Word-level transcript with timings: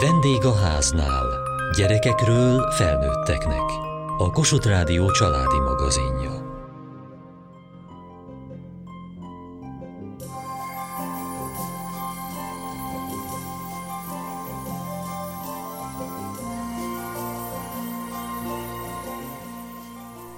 Vendég 0.00 0.44
a 0.44 0.54
háznál. 0.54 1.26
Gyerekekről 1.76 2.70
felnőtteknek. 2.70 3.62
A 4.18 4.30
Kossuth 4.30 4.66
Rádió 4.66 5.10
családi 5.10 5.58
magazinja. 5.58 6.42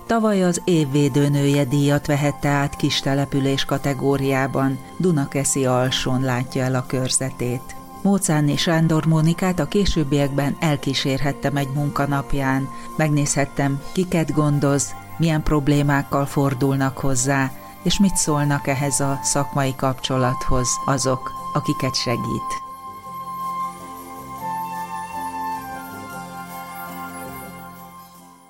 Tavaly 0.06 0.44
az 0.44 0.62
évvédőnője 0.64 1.64
díjat 1.64 2.06
vehette 2.06 2.48
át 2.48 2.76
kis 2.76 3.00
település 3.00 3.64
kategóriában, 3.64 4.78
Dunakeszi 4.96 5.66
alson 5.66 6.20
látja 6.20 6.62
el 6.62 6.74
a 6.74 6.86
körzetét. 6.86 7.76
Mócáni 8.06 8.56
Sándor 8.56 9.06
Mónikát 9.06 9.58
a 9.58 9.66
későbbiekben 9.66 10.56
elkísérhettem 10.60 11.56
egy 11.56 11.68
munkanapján. 11.74 12.68
Megnézhettem, 12.96 13.82
kiket 13.92 14.32
gondoz, 14.32 14.94
milyen 15.18 15.42
problémákkal 15.42 16.26
fordulnak 16.26 16.98
hozzá, 16.98 17.50
és 17.82 17.98
mit 17.98 18.16
szólnak 18.16 18.66
ehhez 18.66 19.00
a 19.00 19.18
szakmai 19.22 19.74
kapcsolathoz 19.76 20.68
azok, 20.84 21.30
akiket 21.52 21.94
segít. 21.94 22.50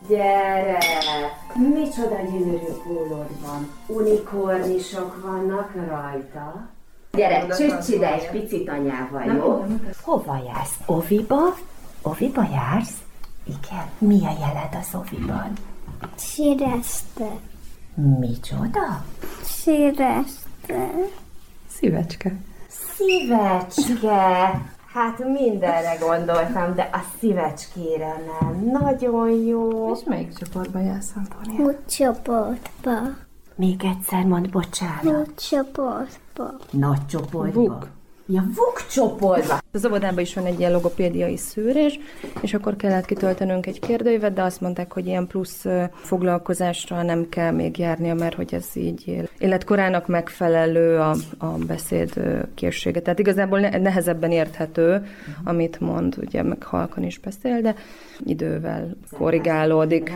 Gyere! 0.08 0.78
Micsoda 1.54 2.16
gyönyörű 2.30 2.72
pólód 2.84 3.40
van. 3.46 3.70
Unikornisok 3.86 5.22
vannak 5.22 5.74
rajta. 5.74 6.75
Gyere, 7.16 7.46
csücs 7.46 7.88
ide 7.88 8.12
egy 8.12 8.30
picit 8.30 8.68
anyával, 8.68 9.24
jó? 9.24 9.64
Hova 10.02 10.42
jársz? 10.46 10.76
Oviba? 10.86 11.56
Oviba 12.02 12.46
jársz? 12.52 12.98
Igen. 13.44 13.84
Mi 13.98 14.26
a 14.26 14.32
jeled 14.40 14.76
az 14.80 15.00
oviban? 15.00 15.52
Síreszte. 16.18 17.28
Micsoda? 18.20 19.04
Síreszte. 19.44 20.90
Szívecske. 21.68 22.32
Szívecske! 22.94 24.60
Hát 24.92 25.18
mindenre 25.18 25.96
gondoltam, 26.00 26.74
de 26.74 26.88
a 26.92 27.00
szívecskére 27.20 28.22
nem. 28.40 28.70
Nagyon 28.80 29.30
jó. 29.30 29.92
És 29.92 30.00
melyik 30.04 30.38
csoportban 30.38 30.82
jársz, 30.82 31.12
Antónia? 31.16 31.64
Útcsoportba. 31.64 32.98
Még 33.56 33.84
egyszer 33.84 34.24
mond 34.24 34.50
bocsánat. 34.50 35.28
Útcsoportba. 35.28 36.56
Nagy 36.70 37.06
csoportba. 37.06 37.60
Vuk. 37.60 37.88
Ja, 38.28 38.44
VUK 38.54 38.86
csoportba. 38.90 39.58
Az 39.72 39.86
óvodában 39.86 40.18
is 40.18 40.34
van 40.34 40.46
egy 40.46 40.58
ilyen 40.58 40.72
logopédiai 40.72 41.36
szűrés, 41.36 41.98
és 42.40 42.54
akkor 42.54 42.76
kellett 42.76 43.04
kitöltenünk 43.04 43.66
egy 43.66 43.80
kérdőívet, 43.80 44.32
de 44.32 44.42
azt 44.42 44.60
mondták, 44.60 44.92
hogy 44.92 45.06
ilyen 45.06 45.26
plusz 45.26 45.64
foglalkozásra 45.92 47.02
nem 47.02 47.28
kell 47.28 47.50
még 47.50 47.78
járnia, 47.78 48.14
mert 48.14 48.34
hogy 48.34 48.54
ez 48.54 48.66
így 48.74 49.28
életkorának 49.38 50.06
megfelelő 50.06 50.98
a, 50.98 51.16
a 51.38 51.46
beszéd 51.46 52.12
készsége. 52.54 53.00
Tehát 53.00 53.18
igazából 53.18 53.60
ne, 53.60 53.78
nehezebben 53.78 54.30
érthető, 54.30 55.06
amit 55.44 55.80
mond, 55.80 56.16
ugye 56.18 56.42
meg 56.42 56.62
halkan 56.62 57.02
is 57.02 57.18
beszél, 57.18 57.60
de 57.60 57.74
idővel 58.24 58.96
korrigálódik. 59.10 60.12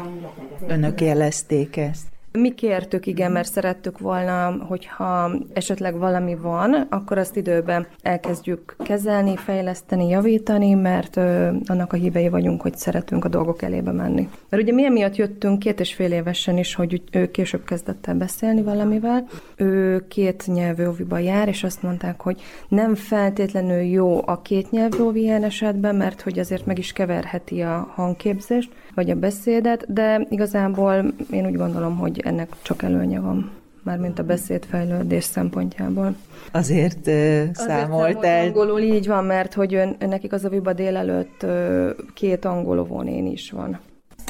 Önök 0.69 1.01
jelezték 1.01 1.77
ezt. 1.77 2.07
Mi 2.33 2.55
kértük, 2.55 3.07
igen, 3.07 3.33
mert 3.33 3.53
szerettük 3.53 3.99
volna, 3.99 4.57
hogyha 4.69 5.31
esetleg 5.53 5.99
valami 5.99 6.35
van, 6.35 6.75
akkor 6.91 7.19
azt 7.19 7.37
időben 7.37 7.87
elkezdjük 8.03 8.77
kezelni, 8.79 9.37
fejleszteni, 9.37 10.09
javítani, 10.09 10.75
mert 10.75 11.17
ö, 11.17 11.51
annak 11.65 11.93
a 11.93 11.97
hívei 11.97 12.29
vagyunk, 12.29 12.61
hogy 12.61 12.77
szeretünk 12.77 13.25
a 13.25 13.29
dolgok 13.29 13.63
elébe 13.63 13.93
menni. 13.93 14.29
Mert 14.49 14.63
ugye 14.63 14.73
mi 14.73 14.89
miatt 14.89 15.17
jöttünk 15.17 15.59
két 15.59 15.81
és 15.81 15.95
fél 15.95 16.13
évesen 16.13 16.59
is, 16.59 16.75
hogy 16.75 17.03
ő 17.13 17.31
később 17.31 17.65
kezdett 17.65 18.07
el 18.07 18.15
beszélni 18.15 18.63
valamivel. 18.63 19.27
Ő 19.57 20.05
két 20.09 20.45
nyelvű 20.47 20.87
óviba 20.87 21.19
jár, 21.19 21.49
és 21.49 21.65
azt 21.65 21.83
mondták, 21.83 22.21
hogy 22.21 22.43
nem 22.69 22.95
feltétlenül 22.95 23.81
jó 23.81 24.21
a 24.27 24.43
két 24.43 24.71
nyelvű 24.71 25.03
óvi 25.03 25.21
ilyen 25.21 25.45
esetben, 25.45 25.95
mert 25.95 26.21
hogy 26.21 26.39
azért 26.39 26.67
meg 26.67 26.79
is 26.79 26.93
keverheti 26.93 27.61
a 27.61 27.93
hangképzést, 27.95 28.73
vagy 28.95 29.11
a 29.11 29.15
beszédet, 29.15 29.93
de 29.93 30.27
igazából 30.29 31.15
én 31.31 31.47
úgy 31.47 31.57
gondolom, 31.57 31.97
hogy 31.97 32.20
ennek 32.27 32.49
csak 32.63 32.83
előnye 32.83 33.21
van, 33.21 33.51
mármint 33.83 34.19
a 34.19 34.23
beszédfejlődés 34.23 35.25
szempontjából. 35.25 36.15
Azért 36.53 37.07
ö, 37.07 37.45
számolt 37.53 38.25
el. 38.25 38.47
Angolul 38.47 38.81
így 38.81 39.07
van, 39.07 39.25
mert 39.25 39.55
hogy 39.55 39.75
ön, 39.75 39.97
nekik 39.99 40.33
az 40.33 40.45
aviba 40.45 40.73
délelőtt 40.73 41.43
ö, 41.43 41.91
két 42.15 42.45
angolovónén 42.45 43.27
is 43.27 43.51
van. 43.51 43.79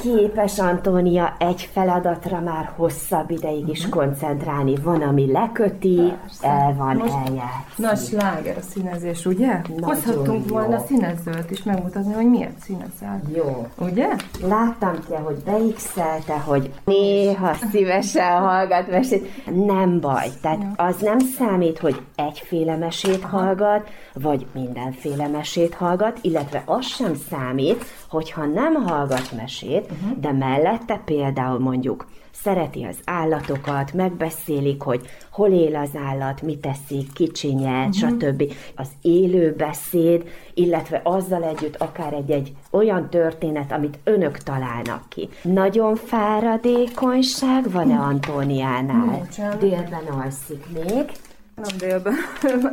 Képes 0.01 0.59
Antónia 0.59 1.35
egy 1.39 1.69
feladatra 1.73 2.39
már 2.39 2.71
hosszabb 2.75 3.29
ideig 3.29 3.67
is 3.67 3.89
koncentrálni. 3.89 4.75
Van, 4.75 5.01
ami 5.01 5.31
leköti, 5.31 6.13
el 6.41 6.73
van, 6.77 7.01
eljárt. 7.01 7.77
Nagy 7.77 7.97
sláger 7.97 8.57
a 8.57 8.61
színezés, 8.61 9.25
ugye? 9.25 9.61
Nagyon 9.67 9.83
Hozhattunk 9.83 10.49
jó. 10.49 10.53
volna 10.53 10.79
színezőt 10.87 11.51
is 11.51 11.63
megmutatni, 11.63 12.13
hogy 12.13 12.29
miért 12.29 12.59
színezel. 12.59 13.21
Jó. 13.35 13.67
Ugye? 13.77 14.07
Láttam 14.43 14.93
te, 15.09 15.17
hogy 15.17 15.35
beixelte, 15.45 16.39
hogy 16.45 16.73
néha 16.83 17.53
szívesen 17.71 18.39
hallgat 18.39 18.89
mesét. 18.89 19.43
Nem 19.65 19.99
baj. 19.99 20.27
Tehát 20.41 20.65
az 20.75 20.95
nem 21.01 21.19
számít, 21.19 21.79
hogy 21.79 22.01
egyféle 22.15 22.75
mesét 22.75 23.23
hallgat, 23.23 23.89
vagy 24.13 24.45
mindenféle 24.53 25.27
mesét 25.27 25.73
hallgat, 25.73 26.19
illetve 26.21 26.63
az 26.65 26.85
sem 26.85 27.13
számít, 27.29 27.85
hogyha 28.09 28.45
nem 28.45 28.73
hallgat 28.73 29.31
mesét, 29.35 29.90
de 30.19 30.31
mellette 30.31 31.01
például 31.05 31.59
mondjuk 31.59 32.05
szereti 32.43 32.83
az 32.83 32.95
állatokat, 33.05 33.93
megbeszélik, 33.93 34.81
hogy 34.81 35.01
hol 35.31 35.49
él 35.49 35.75
az 35.75 35.89
állat, 36.07 36.41
mit 36.41 36.59
teszik, 36.59 37.13
kicsinyet, 37.13 37.93
stb. 37.93 38.53
Az 38.75 38.87
élő 39.01 39.53
beszéd, 39.57 40.27
illetve 40.53 41.01
azzal 41.03 41.43
együtt 41.43 41.75
akár 41.75 42.13
egy-egy 42.13 42.53
olyan 42.69 43.09
történet, 43.09 43.71
amit 43.71 43.99
önök 44.03 44.37
találnak 44.37 45.03
ki. 45.09 45.29
Nagyon 45.41 45.95
fáradékonyság 45.95 47.71
van-e 47.71 47.99
Antóniánál? 47.99 49.05
Nincsen. 49.05 49.59
Délben 49.59 50.05
alszik 50.23 50.65
még. 50.73 51.11
Nem 51.55 51.77
délben, 51.77 52.13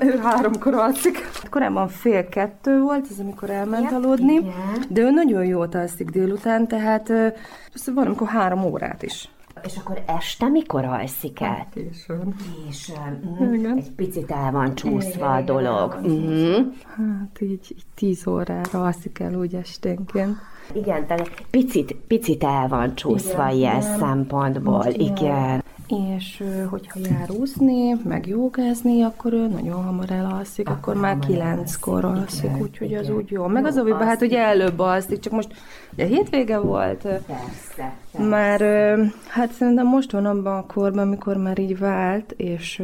ő 0.09 0.19
háromkor 0.19 0.75
alszik. 0.75 1.19
Korábban 1.51 1.89
fél 1.89 2.29
kettő 2.29 2.81
volt, 2.81 3.07
ez 3.11 3.19
amikor 3.19 3.51
elment 3.51 3.91
Ja, 3.91 3.97
aludni, 3.97 4.33
igen. 4.33 4.53
de 4.89 5.01
ő 5.01 5.11
nagyon 5.11 5.45
jót 5.45 5.75
alszik 5.75 6.11
délután, 6.11 6.69
tehát 6.69 7.09
ö, 7.09 7.27
persze 7.73 7.93
van, 7.93 8.07
amikor 8.07 8.29
három 8.29 8.65
órát 8.65 9.03
is. 9.03 9.29
És 9.65 9.77
akkor 9.77 10.03
este 10.07 10.49
mikor 10.49 10.85
alszik 10.85 11.41
el? 11.41 11.67
Későn. 11.75 12.35
És 12.69 12.93
mm, 13.41 13.53
Igen. 13.55 13.77
egy 13.77 13.91
picit 13.91 14.31
el 14.31 14.51
van 14.51 14.75
csúszva 14.75 15.35
a 15.35 15.41
dolog. 15.41 15.99
Mhm. 16.03 16.53
Hát 16.97 17.41
így, 17.41 17.67
így 17.71 17.83
tíz 17.95 18.27
órára 18.27 18.83
alszik 18.83 19.19
el 19.19 19.35
úgy 19.35 19.55
esténként. 19.55 20.37
Igen, 20.73 21.07
tehát 21.07 21.31
picit, 21.51 21.97
picit 22.07 22.45
el 22.45 22.69
van 22.69 22.95
csúszva 22.95 23.47
Igen, 23.47 23.57
ilyen 23.57 23.81
igen. 23.81 23.99
szempontból. 23.99 24.87
Igen. 24.87 25.63
És 25.89 26.45
hogyha 26.71 27.01
jár 27.11 27.31
úszni, 27.31 27.95
meg 28.05 28.27
jogázni, 28.27 29.03
akkor 29.03 29.33
ő 29.33 29.47
nagyon 29.47 29.85
hamar 29.85 30.11
elalszik, 30.11 30.69
akkor, 30.69 30.95
már 30.95 31.13
hamar 31.13 31.27
kilenckor 31.27 32.05
alszik, 32.05 32.51
úgyhogy 32.63 32.95
az 32.95 33.11
úgy 33.11 33.31
jó. 33.31 33.47
Meg 33.47 33.63
Jó, 33.63 33.69
az, 33.69 33.77
amiben 33.77 33.99
hát 33.99 34.09
alszik. 34.09 34.29
ugye 34.29 34.39
előbb 34.39 34.79
alszik, 34.79 35.19
csak 35.19 35.33
most 35.33 35.53
ugye 35.93 36.05
hétvége 36.05 36.59
volt, 36.59 37.03
Persze. 37.03 37.23
persze. 37.77 38.29
Már 38.29 38.61
hát 39.29 39.53
szerintem 39.53 39.87
most 39.87 40.13
van 40.13 40.27
abban 40.27 40.57
a 40.57 40.67
korban, 40.67 40.99
amikor 41.07 41.37
már 41.37 41.59
így 41.59 41.79
vált, 41.79 42.33
és 42.37 42.83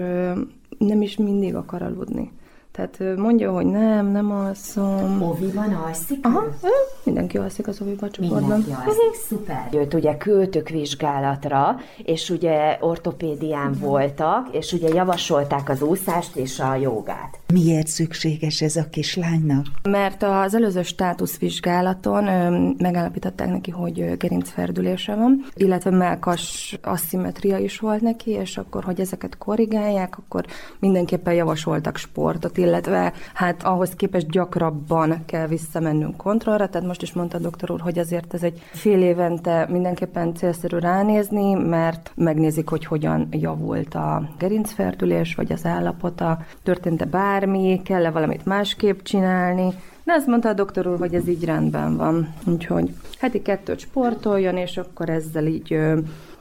nem 0.78 1.02
is 1.02 1.16
mindig 1.16 1.54
akar 1.54 1.82
aludni. 1.82 2.30
Tehát 2.76 3.16
mondja, 3.16 3.52
hogy 3.52 3.66
nem, 3.66 4.06
nem 4.06 4.30
alszom. 4.30 5.22
Oviban 5.22 5.72
alszik? 5.72 6.26
Aha, 6.26 6.44
ő? 6.62 6.68
mindenki 7.04 7.38
alszik 7.38 7.68
az 7.68 7.80
oviba 7.80 8.10
csoportban. 8.10 8.42
Mindenki 8.42 8.70
alszik, 8.70 9.14
szuper. 9.28 9.68
Őt 9.72 9.94
ugye 9.94 10.16
küldtük 10.16 10.68
vizsgálatra, 10.68 11.76
és 12.04 12.30
ugye 12.30 12.76
ortopédián 12.80 13.76
voltak, 13.80 14.48
és 14.52 14.72
ugye 14.72 14.88
javasolták 14.88 15.68
az 15.68 15.82
úszást 15.82 16.36
és 16.36 16.60
a 16.60 16.74
jogát. 16.74 17.38
Miért 17.52 17.86
szükséges 17.86 18.60
ez 18.60 18.76
a 18.76 18.88
kislánynak? 18.90 19.66
Mert 19.82 20.22
az 20.22 20.54
előző 20.54 20.82
státuszvizsgálaton 20.82 22.26
ö, 22.26 22.70
megállapították 22.78 23.48
neki, 23.48 23.70
hogy 23.70 24.16
gerincferdülése 24.16 25.14
van, 25.14 25.44
illetve 25.54 25.90
melkas 25.90 26.78
asszimetria 26.82 27.58
is 27.58 27.78
volt 27.78 28.00
neki, 28.00 28.30
és 28.30 28.56
akkor, 28.56 28.84
hogy 28.84 29.00
ezeket 29.00 29.38
korrigálják, 29.38 30.18
akkor 30.18 30.44
mindenképpen 30.78 31.34
javasoltak 31.34 31.96
sportot, 31.96 32.58
illetve 32.64 33.12
hát 33.34 33.62
ahhoz 33.62 33.90
képest 33.90 34.30
gyakrabban 34.30 35.22
kell 35.26 35.46
visszamennünk 35.46 36.16
kontrollra, 36.16 36.68
tehát 36.68 36.86
most 36.86 37.02
is 37.02 37.12
mondta 37.12 37.36
a 37.36 37.40
doktor 37.40 37.70
úr, 37.70 37.80
hogy 37.80 37.98
azért 37.98 38.34
ez 38.34 38.42
egy 38.42 38.62
fél 38.72 39.02
évente 39.02 39.66
mindenképpen 39.70 40.34
célszerű 40.34 40.78
ránézni, 40.78 41.54
mert 41.54 42.12
megnézik, 42.14 42.68
hogy 42.68 42.84
hogyan 42.84 43.28
javult 43.30 43.94
a 43.94 44.28
gerincferdülés, 44.38 45.34
vagy 45.34 45.52
az 45.52 45.64
állapota, 45.64 46.38
történt-e 46.62 47.04
bármi, 47.04 47.80
kell-e 47.84 48.10
valamit 48.10 48.46
másképp 48.46 49.00
csinálni, 49.02 49.72
De 50.04 50.12
azt 50.12 50.26
mondta 50.26 50.48
a 50.48 50.52
doktor 50.52 50.86
úr, 50.86 50.98
hogy 50.98 51.14
ez 51.14 51.28
így 51.28 51.44
rendben 51.44 51.96
van. 51.96 52.34
Úgyhogy 52.46 52.94
heti 53.18 53.42
kettőt 53.42 53.78
sportoljon, 53.78 54.56
és 54.56 54.76
akkor 54.76 55.08
ezzel 55.08 55.46
így 55.46 55.78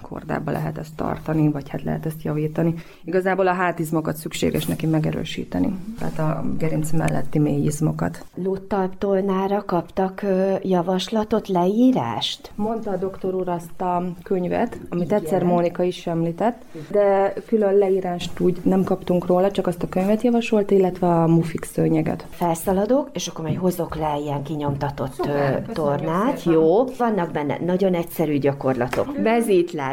kordába 0.04 0.52
lehet 0.52 0.78
ezt 0.78 0.96
tartani, 0.96 1.52
vagy 1.52 1.70
hát 1.70 1.84
lehet 1.84 2.06
ezt 2.06 2.24
javítani. 2.24 2.74
Igazából 3.04 3.48
a 3.48 3.54
hátizmokat 3.54 4.16
szükséges 4.16 4.66
neki 4.66 4.86
megerősíteni, 4.86 5.76
tehát 6.00 6.20
a 6.20 6.44
gerinc 6.58 6.92
melletti 6.92 7.40
mélyizmokat. 7.40 8.26
Luttaltolnára 8.36 9.66
kaptak 9.66 10.26
javaslatot, 10.62 11.48
leírást? 11.48 12.52
Mondta 12.56 12.92
a 12.92 12.98
doktor 12.98 13.34
úr 13.34 13.50
azt 13.50 13.82
a 13.82 14.04
könyvet, 14.24 14.80
amit 14.90 15.06
Igen. 15.06 15.20
egyszer 15.20 15.44
Mónika 15.44 15.84
is 15.84 16.08
említett, 16.08 16.62
de 16.92 17.34
külön 17.48 17.78
leírást 17.78 18.40
úgy 18.40 18.58
nem 18.64 18.84
kaptunk 18.84 19.26
róla, 19.26 19.52
csak 19.52 19.68
azt 19.68 19.84
a 19.84 19.90
könyvet 19.90 20.22
javasolt, 20.22 20.72
illetve 20.72 21.08
a 21.08 21.28
mufix 21.28 21.72
szőnyeget. 21.72 22.26
Felszaladok, 22.30 23.10
és 23.14 23.28
akkor 23.28 23.46
majd 23.46 23.58
hozok 23.58 23.96
le 23.96 24.18
ilyen 24.24 24.44
kinyomtatott 24.44 25.14
Szuper, 25.14 25.62
tornát. 25.74 26.44
Jó, 26.44 26.84
vannak 26.98 27.32
benne 27.32 27.58
nagyon 27.66 27.94
egyszerű 27.94 28.38
gyakorlatok. 28.38 29.22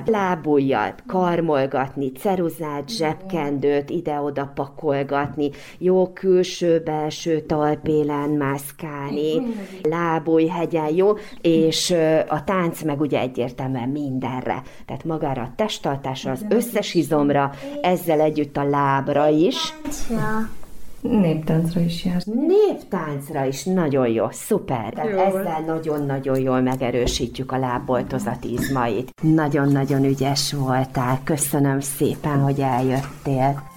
Bezítláb, 0.01 0.09
lábujjal 0.09 0.95
karmolgatni, 1.07 2.13
ceruzát, 2.13 2.89
zsebkendőt 2.89 3.91
ide-oda 3.91 4.53
pakolgatni, 4.55 5.51
jó 5.79 6.13
külső-belső 6.13 7.41
talpélen 7.41 8.31
mászkálni, 8.31 9.43
lábújhegyen, 9.83 10.95
jó, 10.95 11.13
és 11.41 11.95
a 12.29 12.45
tánc 12.45 12.83
meg 12.83 13.01
ugye 13.01 13.21
egyértelműen 13.21 13.89
mindenre. 13.89 14.63
Tehát 14.87 15.05
magára 15.05 15.43
a 15.43 15.53
testtartásra, 15.57 16.31
az 16.31 16.47
összes 16.49 16.95
izomra, 16.95 17.53
ezzel 17.83 18.21
együtt 18.21 18.57
a 18.57 18.65
lábra 18.65 19.29
is. 19.29 19.75
Néptáncra 21.01 21.81
is 21.81 22.05
jár. 22.05 22.23
Néptáncra 22.25 23.45
is, 23.45 23.65
nagyon 23.65 24.09
jó, 24.09 24.27
szuper. 24.31 24.93
Tehát 24.93 25.11
jó. 25.11 25.19
ezzel 25.19 25.61
nagyon-nagyon 25.67 26.41
jól 26.41 26.61
megerősítjük 26.61 27.53
a 27.53 27.59
lábboltozat 27.59 28.45
izmait. 28.45 29.15
Nagyon-nagyon 29.23 30.05
ügyes 30.05 30.53
voltál, 30.53 31.21
köszönöm 31.25 31.81
szépen, 31.81 32.41
hogy 32.41 32.61
eljöttél. 32.61 33.70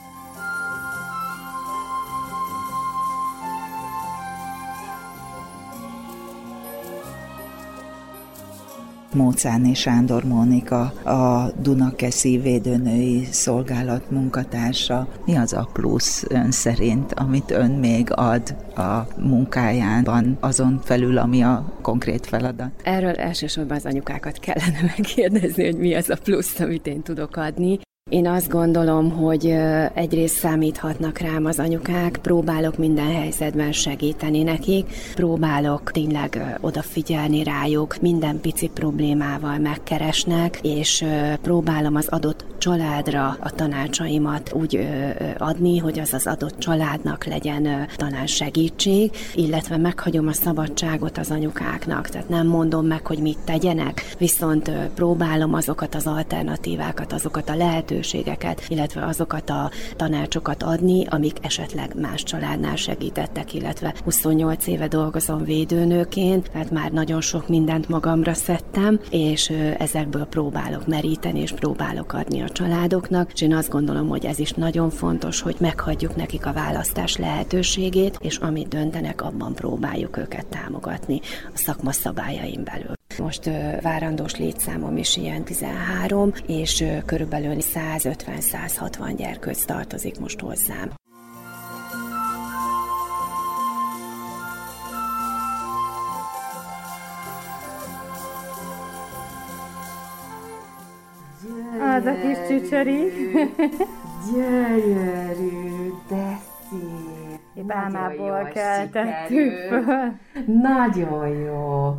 Mócáni 9.13 9.73
Sándor 9.73 10.23
Mónika, 10.23 10.81
a 11.03 11.51
Dunakeszi 11.61 12.37
védőnői 12.37 13.27
szolgálat 13.31 14.11
munkatársa. 14.11 15.07
Mi 15.25 15.35
az 15.35 15.53
a 15.53 15.69
plusz 15.73 16.25
ön 16.29 16.51
szerint, 16.51 17.13
amit 17.13 17.51
ön 17.51 17.71
még 17.71 18.07
ad 18.11 18.55
a 18.75 19.07
munkájában, 19.17 20.37
azon 20.39 20.79
felül, 20.83 21.17
ami 21.17 21.41
a 21.41 21.73
konkrét 21.81 22.25
feladat? 22.25 22.71
Erről 22.83 23.15
elsősorban 23.15 23.77
az 23.77 23.85
anyukákat 23.85 24.39
kellene 24.39 24.81
megkérdezni, 24.97 25.65
hogy 25.65 25.77
mi 25.77 25.93
az 25.93 26.09
a 26.09 26.17
plusz, 26.23 26.59
amit 26.59 26.87
én 26.87 27.01
tudok 27.01 27.35
adni. 27.35 27.79
Én 28.13 28.27
azt 28.27 28.49
gondolom, 28.49 29.11
hogy 29.11 29.55
egyrészt 29.93 30.35
számíthatnak 30.35 31.17
rám 31.17 31.45
az 31.45 31.59
anyukák, 31.59 32.19
próbálok 32.21 32.77
minden 32.77 33.11
helyzetben 33.11 33.71
segíteni 33.71 34.43
nekik, 34.43 34.85
próbálok 35.15 35.91
tényleg 35.91 36.57
odafigyelni 36.61 37.43
rájuk, 37.43 37.95
minden 38.01 38.39
pici 38.41 38.67
problémával 38.73 39.57
megkeresnek, 39.57 40.59
és 40.61 41.05
próbálom 41.41 41.95
az 41.95 42.07
adott 42.07 42.45
családra 42.57 43.37
a 43.39 43.51
tanácsaimat 43.51 44.53
úgy 44.53 44.87
adni, 45.37 45.77
hogy 45.77 45.99
az 45.99 46.13
az 46.13 46.27
adott 46.27 46.59
családnak 46.59 47.25
legyen 47.25 47.87
talán 47.95 48.27
segítség, 48.27 49.11
illetve 49.35 49.77
meghagyom 49.77 50.27
a 50.27 50.33
szabadságot 50.33 51.17
az 51.17 51.31
anyukáknak, 51.31 52.09
tehát 52.09 52.29
nem 52.29 52.47
mondom 52.47 52.85
meg, 52.85 53.07
hogy 53.07 53.19
mit 53.19 53.39
tegyenek, 53.45 54.15
viszont 54.17 54.71
próbálom 54.95 55.53
azokat 55.53 55.95
az 55.95 56.07
alternatívákat, 56.07 57.13
azokat 57.13 57.49
a 57.49 57.55
lehetőségeket, 57.55 58.01
lehetőségeket, 58.03 58.65
illetve 58.67 59.05
azokat 59.05 59.49
a 59.49 59.71
tanácsokat 59.95 60.63
adni, 60.63 61.05
amik 61.09 61.37
esetleg 61.41 61.95
más 62.01 62.23
családnál 62.23 62.75
segítettek, 62.75 63.53
illetve 63.53 63.93
28 64.03 64.67
éve 64.67 64.87
dolgozom 64.87 65.43
védőnőként, 65.43 66.49
tehát 66.51 66.71
már 66.71 66.91
nagyon 66.91 67.21
sok 67.21 67.47
mindent 67.47 67.89
magamra 67.89 68.33
szedtem, 68.33 68.99
és 69.09 69.49
ezekből 69.77 70.25
próbálok 70.25 70.87
meríteni, 70.87 71.39
és 71.39 71.51
próbálok 71.51 72.13
adni 72.13 72.41
a 72.41 72.49
családoknak, 72.49 73.31
és 73.33 73.41
én 73.41 73.55
azt 73.55 73.69
gondolom, 73.69 74.07
hogy 74.07 74.25
ez 74.25 74.39
is 74.39 74.51
nagyon 74.51 74.89
fontos, 74.89 75.41
hogy 75.41 75.55
meghagyjuk 75.59 76.15
nekik 76.15 76.45
a 76.45 76.53
választás 76.53 77.17
lehetőségét, 77.17 78.17
és 78.21 78.37
amit 78.37 78.67
döntenek, 78.67 79.21
abban 79.21 79.53
próbáljuk 79.53 80.17
őket 80.17 80.45
támogatni 80.45 81.19
a 81.53 81.57
szakma 81.57 81.91
szabályain 81.91 82.63
belül. 82.63 83.02
Most 83.17 83.49
várandós 83.81 84.35
létszámom 84.35 84.97
is 84.97 85.17
ilyen 85.17 85.43
13, 85.43 86.31
és 86.47 86.85
körülbelül 87.05 87.55
150-160 87.59 89.13
gyerkőc 89.17 89.65
tartozik 89.65 90.19
most 90.19 90.39
hozzám. 90.39 90.91
Az 101.95 102.05
a 102.05 102.13
kis 102.13 102.37
csücsöri. 102.47 103.11
Gyönyörű, 104.33 105.89
de 106.09 106.39
szép. 106.69 107.39
Épp 107.55 107.71
álmából 107.71 108.43
keltettük 108.53 109.53
föl. 109.69 110.11
Nagyon 110.45 111.27
jó. 111.27 111.97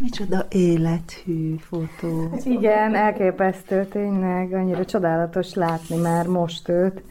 Micsoda 0.00 0.46
élethű 0.50 1.56
fotó. 1.56 2.28
Hát 2.30 2.44
igen, 2.44 2.94
elképesztő, 2.94 3.84
tényleg, 3.84 4.52
annyira 4.52 4.84
csodálatos 4.84 5.54
látni 5.54 5.96
már 5.96 6.26
most 6.26 6.68
őt. 6.68 7.02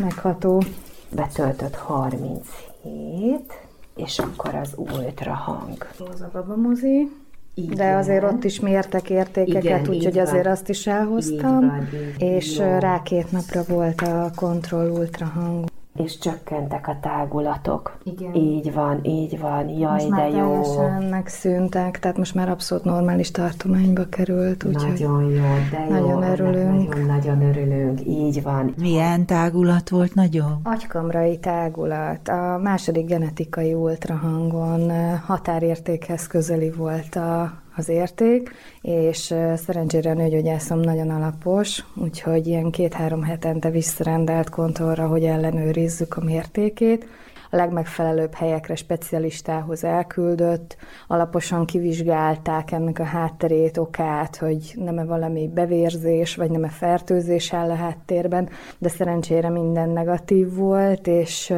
Megható. 0.00 0.62
Betöltött 1.14 1.74
37, 1.74 2.44
és 3.96 4.18
akkor 4.18 4.54
az 4.54 4.74
ultrahang. 4.76 5.86
Az 6.12 6.20
a 6.20 6.30
babamozi. 6.32 7.10
Igen. 7.54 7.76
De 7.76 7.94
azért 7.94 8.24
ott 8.24 8.44
is 8.44 8.60
mértek 8.60 9.10
értékeket, 9.10 9.88
úgyhogy 9.88 10.18
azért 10.18 10.46
azt 10.46 10.68
is 10.68 10.86
elhoztam. 10.86 11.62
Így 11.62 11.70
van, 11.70 11.88
így 11.92 12.20
és 12.20 12.56
jó. 12.56 12.78
rá 12.78 13.02
két 13.02 13.32
napra 13.32 13.62
volt 13.68 14.00
a 14.00 14.30
kontroll 14.34 14.88
ultrahang 14.88 15.68
és 15.96 16.18
csökkentek 16.18 16.88
a 16.88 16.98
tágulatok. 17.00 17.98
Igen. 18.02 18.34
Így 18.34 18.72
van, 18.72 19.04
így 19.04 19.38
van, 19.40 19.68
jaj, 19.68 20.06
most 20.08 20.14
de 20.14 20.28
jó. 20.28 20.54
Most 20.54 21.10
megszűntek, 21.10 21.98
tehát 21.98 22.16
most 22.16 22.34
már 22.34 22.48
abszolút 22.48 22.84
normális 22.84 23.30
tartományba 23.30 24.08
került. 24.08 24.64
Úgyhogy 24.64 24.90
nagyon 24.90 25.30
jó, 25.30 25.42
de 25.70 25.86
jó. 25.88 25.90
Nagyon 25.90 26.22
örülünk. 26.22 26.88
Nagyon, 26.88 27.06
nagyon 27.06 27.42
örülünk, 27.42 28.00
így 28.06 28.42
van. 28.42 28.74
Milyen 28.78 29.26
tágulat 29.26 29.88
volt 29.88 30.14
nagyon? 30.14 30.60
Agykamrai 30.62 31.38
tágulat. 31.38 32.28
A 32.28 32.60
második 32.62 33.06
genetikai 33.06 33.74
ultrahangon 33.74 34.90
határértékhez 35.26 36.26
közeli 36.26 36.70
volt 36.70 37.16
a, 37.16 37.52
az 37.76 37.88
érték, 37.88 38.50
és 38.80 39.34
szerencsére 39.56 40.10
a 40.10 40.14
nőgyógyászom 40.14 40.80
nagyon 40.80 41.10
alapos, 41.10 41.84
úgyhogy 41.94 42.46
ilyen 42.46 42.70
két-három 42.70 43.22
hetente 43.22 43.70
visszarendelt 43.70 44.48
kontrollra, 44.48 45.06
hogy 45.06 45.24
ellenőrizzük 45.24 46.16
a 46.16 46.24
mértékét. 46.24 47.06
A 47.52 47.56
legmegfelelőbb 47.56 48.34
helyekre 48.34 48.74
specialistához 48.74 49.84
elküldött, 49.84 50.76
alaposan 51.06 51.66
kivizsgálták 51.66 52.72
ennek 52.72 52.98
a 52.98 53.04
hátterét, 53.04 53.76
okát, 53.76 54.36
hogy 54.36 54.72
nem-e 54.74 55.04
valami 55.04 55.50
bevérzés, 55.54 56.36
vagy 56.36 56.50
nem-e 56.50 56.68
fertőzés 56.68 57.52
áll 57.52 57.70
a 57.70 57.74
háttérben, 57.74 58.48
de 58.78 58.88
szerencsére 58.88 59.48
minden 59.48 59.88
negatív 59.88 60.54
volt, 60.54 61.06
és 61.06 61.54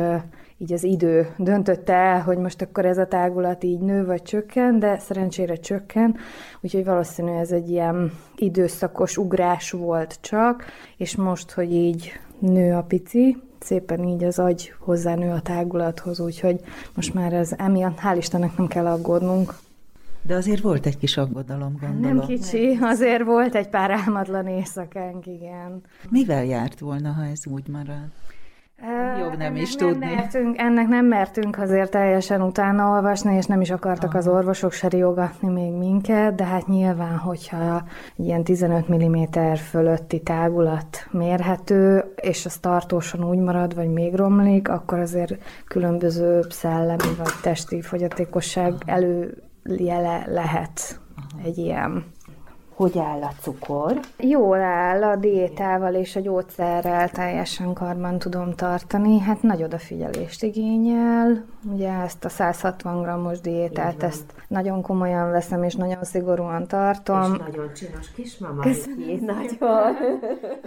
így 0.62 0.72
az 0.72 0.84
idő 0.84 1.34
döntötte 1.38 1.92
el, 1.92 2.20
hogy 2.20 2.38
most 2.38 2.62
akkor 2.62 2.84
ez 2.84 2.98
a 2.98 3.06
tágulat 3.06 3.64
így 3.64 3.78
nő 3.78 4.04
vagy 4.04 4.22
csökken, 4.22 4.78
de 4.78 4.98
szerencsére 4.98 5.54
csökken, 5.54 6.16
úgyhogy 6.60 6.84
valószínű 6.84 7.30
ez 7.30 7.50
egy 7.50 7.70
ilyen 7.70 8.12
időszakos 8.36 9.16
ugrás 9.16 9.70
volt 9.70 10.18
csak, 10.20 10.64
és 10.96 11.16
most, 11.16 11.50
hogy 11.50 11.72
így 11.72 12.12
nő 12.38 12.74
a 12.74 12.82
pici, 12.82 13.42
szépen 13.60 14.04
így 14.04 14.24
az 14.24 14.38
agy 14.38 14.72
hozzánő 14.78 15.30
a 15.30 15.40
tágulathoz, 15.40 16.20
úgyhogy 16.20 16.60
most 16.94 17.14
már 17.14 17.32
ez 17.32 17.52
emiatt, 17.56 17.98
hál' 17.98 18.16
Istennek 18.16 18.56
nem 18.56 18.66
kell 18.66 18.86
aggódnunk. 18.86 19.54
De 20.22 20.34
azért 20.34 20.62
volt 20.62 20.86
egy 20.86 20.98
kis 20.98 21.16
aggodalom, 21.16 21.76
gondolom. 21.80 22.16
Nem 22.16 22.26
kicsi, 22.26 22.78
azért 22.80 23.24
volt 23.24 23.54
egy 23.54 23.68
pár 23.68 23.90
álmatlan 23.90 24.46
éjszakánk, 24.46 25.26
igen. 25.26 25.80
Mivel 26.10 26.44
járt 26.44 26.78
volna, 26.78 27.12
ha 27.12 27.24
ez 27.24 27.46
úgy 27.46 27.68
marad? 27.68 28.10
Jobb 29.18 29.36
nem 29.36 29.56
is 29.56 29.74
nem 29.74 29.88
tudni. 29.88 30.14
Mertünk, 30.14 30.58
ennek 30.58 30.88
nem 30.88 31.06
mertünk 31.06 31.58
azért 31.58 31.90
teljesen 31.90 32.42
utána 32.42 32.90
olvasni, 32.90 33.36
és 33.36 33.46
nem 33.46 33.60
is 33.60 33.70
akartak 33.70 34.08
Aha. 34.08 34.18
az 34.18 34.28
orvosok 34.28 34.72
se 34.72 34.88
riogatni 34.88 35.48
még 35.48 35.72
minket, 35.72 36.34
de 36.34 36.44
hát 36.44 36.66
nyilván, 36.66 37.16
hogyha 37.16 37.82
ilyen 38.16 38.44
15 38.44 38.88
mm 38.88 39.22
fölötti 39.70 40.20
tágulat 40.20 41.06
mérhető, 41.10 42.12
és 42.16 42.46
az 42.46 42.56
tartósan 42.56 43.24
úgy 43.24 43.38
marad, 43.38 43.74
vagy 43.74 43.88
még 43.88 44.14
romlik, 44.14 44.68
akkor 44.68 44.98
azért 44.98 45.34
különböző 45.68 46.40
szellemi 46.48 47.14
vagy 47.18 47.32
testi 47.42 47.80
fogyatékosság 47.80 48.74
előjele 48.84 50.24
lehet 50.26 51.00
Aha. 51.16 51.48
egy 51.48 51.58
ilyen 51.58 52.04
hogy 52.74 52.98
áll 52.98 53.22
a 53.22 53.32
cukor? 53.40 54.00
Jól 54.18 54.60
áll, 54.60 55.02
a 55.02 55.16
diétával 55.16 55.94
és 55.94 56.16
a 56.16 56.20
gyógyszerrel 56.20 57.08
teljesen 57.08 57.72
karban 57.72 58.18
tudom 58.18 58.54
tartani. 58.54 59.18
Hát 59.20 59.42
nagy 59.42 59.62
odafigyelést 59.62 60.42
igényel. 60.42 61.44
Ugye 61.72 61.90
ezt 61.90 62.24
a 62.24 62.28
160 62.28 63.02
g-os 63.02 63.40
diétát, 63.40 64.02
ezt 64.02 64.32
nagyon 64.48 64.82
komolyan 64.82 65.30
veszem, 65.30 65.62
és 65.62 65.74
nagyon 65.74 66.04
szigorúan 66.04 66.66
tartom. 66.66 67.32
És 67.32 67.38
nagyon 67.38 67.72
csinos 67.74 68.10
kismama. 68.14 68.62
Köszönöm. 68.62 69.24
Nagyon. 69.24 69.94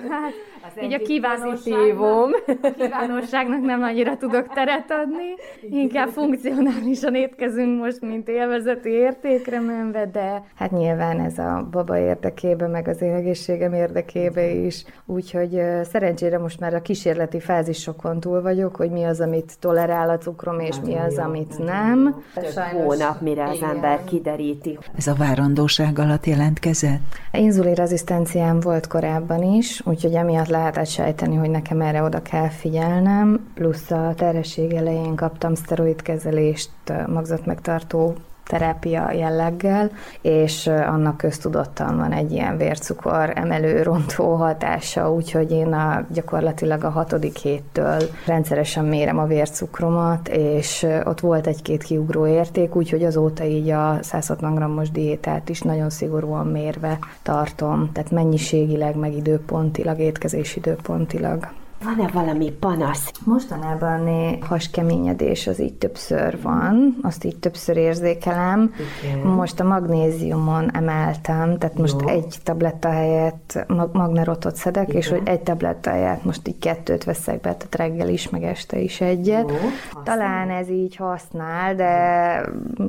Hát, 0.10 0.34
az 0.66 0.84
így 0.84 0.94
a 0.94 0.98
kívánóságnak, 0.98 2.34
a 2.62 2.72
kívánóságnak 2.78 3.62
nem 3.62 3.84
annyira 3.84 4.18
tudok 4.18 4.54
teret 4.54 4.92
adni. 4.92 5.34
Inkább 5.70 6.10
funkcionálisan 6.10 7.16
étkezünk 7.16 7.82
most, 7.82 8.02
mint 8.02 8.28
élvezeti 8.28 8.90
értékre 8.90 9.60
menve, 9.60 10.06
de 10.06 10.44
hát 10.56 10.72
nyilván 10.72 11.20
ez 11.20 11.38
a 11.38 11.68
baba 11.72 11.95
érdekébe, 11.98 12.68
meg 12.68 12.88
az 12.88 13.02
én 13.02 13.14
egészségem 13.14 13.74
érdekébe 13.74 14.50
is. 14.50 14.86
Úgyhogy 15.06 15.62
szerencsére 15.92 16.38
most 16.38 16.60
már 16.60 16.74
a 16.74 16.82
kísérleti 16.82 17.40
fázisokon 17.40 18.20
túl 18.20 18.42
vagyok, 18.42 18.76
hogy 18.76 18.92
mi 18.92 19.04
az, 19.04 19.20
amit 19.22 19.54
tolerál 19.60 20.10
a 20.10 20.18
cukrom, 20.18 20.60
és 20.60 20.76
mi 20.86 20.96
az, 20.96 21.18
amit 21.18 21.58
nem. 21.58 22.24
Sajnos, 22.54 22.84
hónap, 22.84 23.22
mire 23.22 23.44
az 23.44 23.56
igen. 23.56 23.70
ember 23.70 24.04
kideríti. 24.04 24.78
Ez 24.98 25.08
a 25.08 25.14
várandóság 25.14 26.00
alatt 26.00 26.26
jelentkezett? 26.26 27.02
Inzulinrezisztenciám 27.32 28.60
volt 28.60 28.88
korábban 28.88 29.44
is, 29.44 29.82
úgyhogy 29.86 30.14
emiatt 30.14 30.48
lehetett 30.48 30.88
sejteni, 30.88 31.36
hogy 31.36 31.50
nekem 31.50 31.82
erre 31.82 32.02
oda 32.02 32.22
kell 32.22 32.50
figyelnem, 32.50 33.48
plusz 33.54 33.92
a 33.92 34.14
terhesség 34.16 34.74
elején 34.74 35.16
kaptam 35.16 35.56
szteroidkezelést, 35.56 36.72
magzatmegtartó 37.08 38.16
terápia 38.46 39.12
jelleggel, 39.12 39.92
és 40.22 40.68
annak 40.68 41.18
köztudottan 41.18 41.98
van 41.98 42.12
egy 42.12 42.32
ilyen 42.32 42.58
vércukor 42.58 43.32
emelő, 43.36 43.82
rontó 43.82 44.34
hatása, 44.34 45.12
úgyhogy 45.12 45.52
én 45.52 45.74
a, 45.74 46.06
gyakorlatilag 46.14 46.84
a 46.84 46.90
hatodik 46.90 47.38
héttől 47.38 48.02
rendszeresen 48.26 48.86
mérem 48.86 49.18
a 49.18 49.26
vércukromat, 49.26 50.28
és 50.28 50.88
ott 51.04 51.20
volt 51.20 51.48
egy-két 51.48 51.84
kiugró 51.84 52.28
érték, 52.28 52.76
úgyhogy 52.76 53.04
azóta 53.04 53.44
így 53.44 53.70
a 53.70 53.98
160 54.02 54.56
g-os 54.56 54.92
diétát 54.92 55.50
is 55.50 55.62
nagyon 55.62 55.90
szigorúan 55.90 56.48
mérve 56.48 57.00
tartom, 57.22 57.90
tehát 57.94 58.12
mennyiségileg, 58.12 58.96
meg 58.96 59.14
időpontilag, 59.14 60.00
étkezési 60.00 60.58
időpontilag. 60.58 61.48
Van-e 61.86 62.08
valami 62.14 62.52
panasz? 62.52 63.12
Mostanában 63.24 64.10
haskeményedés 64.42 65.48
az 65.48 65.62
így 65.62 65.74
többször 65.74 66.42
van, 66.42 66.98
azt 67.02 67.24
így 67.24 67.38
többször 67.38 67.78
érzékelem. 67.78 68.74
Igen. 69.04 69.28
Most 69.28 69.60
a 69.60 69.64
magnéziumon 69.64 70.76
emeltem, 70.76 71.58
tehát 71.58 71.78
most 71.78 72.02
Jó. 72.02 72.08
egy 72.08 72.38
tabletta 72.44 72.90
helyett 72.90 73.66
mag- 73.68 73.94
magnerotot 73.94 74.56
szedek, 74.56 74.88
Igen. 74.88 75.02
és 75.02 75.10
hogy 75.10 75.22
egy 75.24 75.42
tabletta 75.42 75.90
helyett 75.90 76.24
most 76.24 76.48
így 76.48 76.60
kettőt 76.60 77.04
veszek 77.04 77.42
be, 77.42 77.56
tehát 77.56 77.76
reggel 77.76 78.10
is, 78.10 78.30
meg 78.30 78.44
este 78.44 78.80
is 78.80 79.02
egyet. 79.02 79.50
Jó. 79.50 79.58
Talán 80.04 80.50
ez 80.50 80.70
így 80.70 80.96
használ, 80.96 81.76
de 81.76 82.42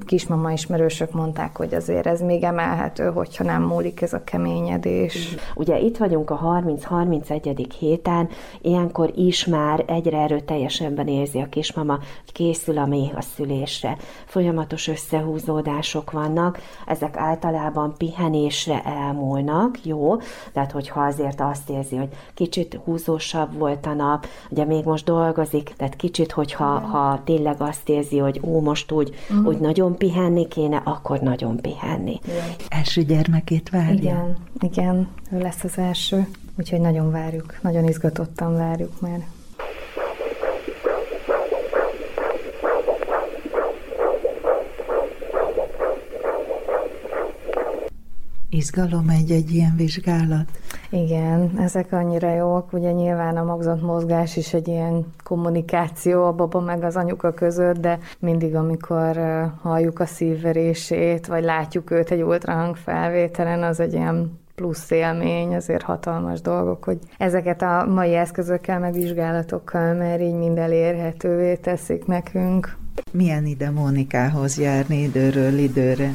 kismama 0.06 0.52
ismerősök 0.52 1.12
mondták, 1.12 1.56
hogy 1.56 1.74
azért 1.74 2.06
ez 2.06 2.20
még 2.20 2.42
emelhető, 2.42 3.10
hogyha 3.10 3.44
nem 3.44 3.62
múlik 3.62 4.02
ez 4.02 4.12
a 4.12 4.24
keményedés. 4.24 5.34
Ugye 5.54 5.78
itt 5.78 5.96
vagyunk 5.96 6.30
a 6.30 6.62
30-31. 6.64 7.66
héten, 7.78 8.28
ilyen 8.60 8.85
ilyenkor 8.86 9.12
is 9.26 9.44
már 9.44 9.84
egyre 9.86 10.18
erőteljesebben 10.18 11.08
érzi 11.08 11.40
a 11.40 11.48
kismama, 11.48 11.92
hogy 11.94 12.32
készül 12.32 12.78
a 12.78 12.86
méh 12.86 13.16
a 13.16 13.20
szülésre. 13.20 13.96
Folyamatos 14.24 14.88
összehúzódások 14.88 16.10
vannak, 16.10 16.58
ezek 16.86 17.16
általában 17.16 17.94
pihenésre 17.98 18.82
elmúlnak, 18.82 19.84
jó, 19.84 20.16
tehát 20.52 20.72
hogyha 20.72 21.00
azért 21.00 21.40
azt 21.40 21.70
érzi, 21.70 21.96
hogy 21.96 22.08
kicsit 22.34 22.80
húzósabb 22.84 23.58
volt 23.58 23.86
a 23.86 23.94
nap, 23.94 24.26
ugye 24.50 24.64
még 24.64 24.84
most 24.84 25.04
dolgozik, 25.04 25.72
tehát 25.76 25.96
kicsit, 25.96 26.32
hogyha 26.32 26.78
ha 26.78 27.20
tényleg 27.24 27.56
azt 27.58 27.88
érzi, 27.88 28.18
hogy 28.18 28.40
ó, 28.42 28.60
most 28.60 28.92
úgy, 28.92 29.14
uh-huh. 29.30 29.46
úgy 29.46 29.58
nagyon 29.58 29.96
pihenni 29.96 30.48
kéne, 30.48 30.82
akkor 30.84 31.20
nagyon 31.20 31.56
pihenni. 31.56 32.20
Igen. 32.24 32.48
Első 32.68 33.02
gyermekét 33.02 33.70
várja? 33.70 33.94
Igen, 33.96 34.36
igen, 34.60 35.08
ő 35.32 35.38
lesz 35.38 35.64
az 35.64 35.78
első. 35.78 36.26
Úgyhogy 36.58 36.80
nagyon 36.80 37.10
várjuk, 37.10 37.54
nagyon 37.62 37.84
izgatottan 37.84 38.56
várjuk 38.56 39.00
már. 39.00 39.26
Izgalom 48.48 49.08
egy-egy 49.08 49.50
ilyen 49.50 49.76
vizsgálat? 49.76 50.48
Igen, 50.90 51.58
ezek 51.58 51.92
annyira 51.92 52.34
jók, 52.34 52.72
ugye 52.72 52.92
nyilván 52.92 53.36
a 53.36 53.44
magzat 53.44 53.82
mozgás 53.82 54.36
is 54.36 54.54
egy 54.54 54.68
ilyen 54.68 55.06
kommunikáció 55.25 56.25
a 56.25 56.32
baba 56.32 56.60
meg 56.60 56.82
az 56.82 56.96
anyuka 56.96 57.32
között, 57.32 57.76
de 57.76 57.98
mindig, 58.18 58.54
amikor 58.54 59.16
halljuk 59.62 60.00
a 60.00 60.06
szívverését, 60.06 61.26
vagy 61.26 61.44
látjuk 61.44 61.90
őt 61.90 62.10
egy 62.10 62.22
ultrahang 62.22 62.76
felvételen, 62.76 63.62
az 63.62 63.80
egy 63.80 63.92
ilyen 63.92 64.38
plusz 64.56 64.90
élmény, 64.90 65.54
azért 65.54 65.82
hatalmas 65.82 66.40
dolgok, 66.40 66.84
hogy 66.84 66.98
ezeket 67.18 67.62
a 67.62 67.86
mai 67.88 68.14
eszközökkel, 68.14 68.78
meg 68.78 68.92
vizsgálatokkal 68.92 69.94
mert 69.94 70.20
így 70.20 70.34
mind 70.34 70.58
elérhetővé 70.58 71.54
teszik 71.54 72.06
nekünk. 72.06 72.76
Milyen 73.12 73.46
ide 73.46 73.70
Mónikához 73.70 74.58
járni 74.58 75.02
időről 75.02 75.58
időre? 75.58 76.10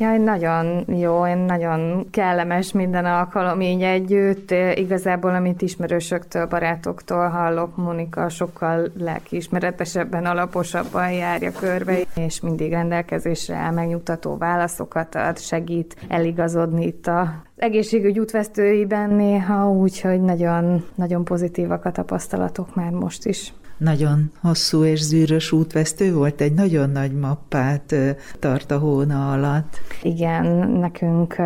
Jaj, 0.00 0.18
nagyon 0.18 0.84
jó, 0.98 1.26
én 1.26 1.38
nagyon 1.38 2.10
kellemes 2.10 2.72
minden 2.72 3.04
alkalom 3.04 3.60
így 3.60 3.82
együtt. 3.82 4.50
Igazából, 4.74 5.34
amit 5.34 5.62
ismerősöktől, 5.62 6.46
barátoktól 6.46 7.28
hallok, 7.28 7.76
Monika 7.76 8.28
sokkal 8.28 8.90
lelkiismeretesebben, 8.98 10.24
alaposabban 10.24 11.12
járja 11.12 11.52
körbe, 11.52 11.98
és 12.14 12.40
mindig 12.40 12.70
rendelkezésre 12.70 13.56
áll 13.56 13.72
megnyugtató 13.72 14.36
válaszokat 14.36 15.14
ad, 15.14 15.38
segít 15.38 15.96
eligazodni 16.08 16.86
itt 16.86 17.06
a 17.06 17.42
egészségügy 17.56 18.18
útvesztőiben 18.18 19.10
néha, 19.10 19.70
úgyhogy 19.70 20.20
nagyon, 20.20 20.84
nagyon 20.94 21.24
pozitívak 21.24 21.84
a 21.84 21.92
tapasztalatok 21.92 22.74
már 22.74 22.90
most 22.90 23.26
is 23.26 23.52
nagyon 23.80 24.30
hosszú 24.40 24.84
és 24.84 25.02
zűrös 25.02 25.52
útvesztő 25.52 26.14
volt, 26.14 26.40
egy 26.40 26.52
nagyon 26.52 26.90
nagy 26.90 27.12
mappát 27.12 27.94
tart 28.38 28.70
a 28.70 28.78
hóna 28.78 29.32
alatt. 29.32 29.80
Igen, 30.02 30.46
nekünk 30.70 31.36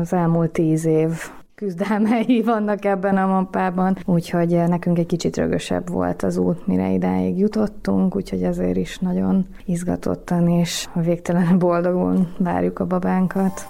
az 0.00 0.12
elmúlt 0.12 0.50
tíz 0.50 0.84
év 0.84 1.10
küzdelmei 1.54 2.42
vannak 2.52 2.84
ebben 2.84 3.16
a 3.16 3.26
mappában, 3.26 3.96
úgyhogy 4.04 4.48
nekünk 4.48 4.98
egy 4.98 5.06
kicsit 5.06 5.36
rögösebb 5.36 5.88
volt 5.88 6.22
az 6.22 6.36
út, 6.36 6.66
mire 6.66 6.90
idáig 6.90 7.38
jutottunk, 7.38 8.16
úgyhogy 8.16 8.42
ezért 8.42 8.76
is 8.76 8.98
nagyon 8.98 9.46
izgatottan 9.64 10.48
és 10.48 10.88
végtelen 10.94 11.58
boldogun 11.58 12.28
várjuk 12.38 12.78
a 12.78 12.86
babánkat. 12.86 13.66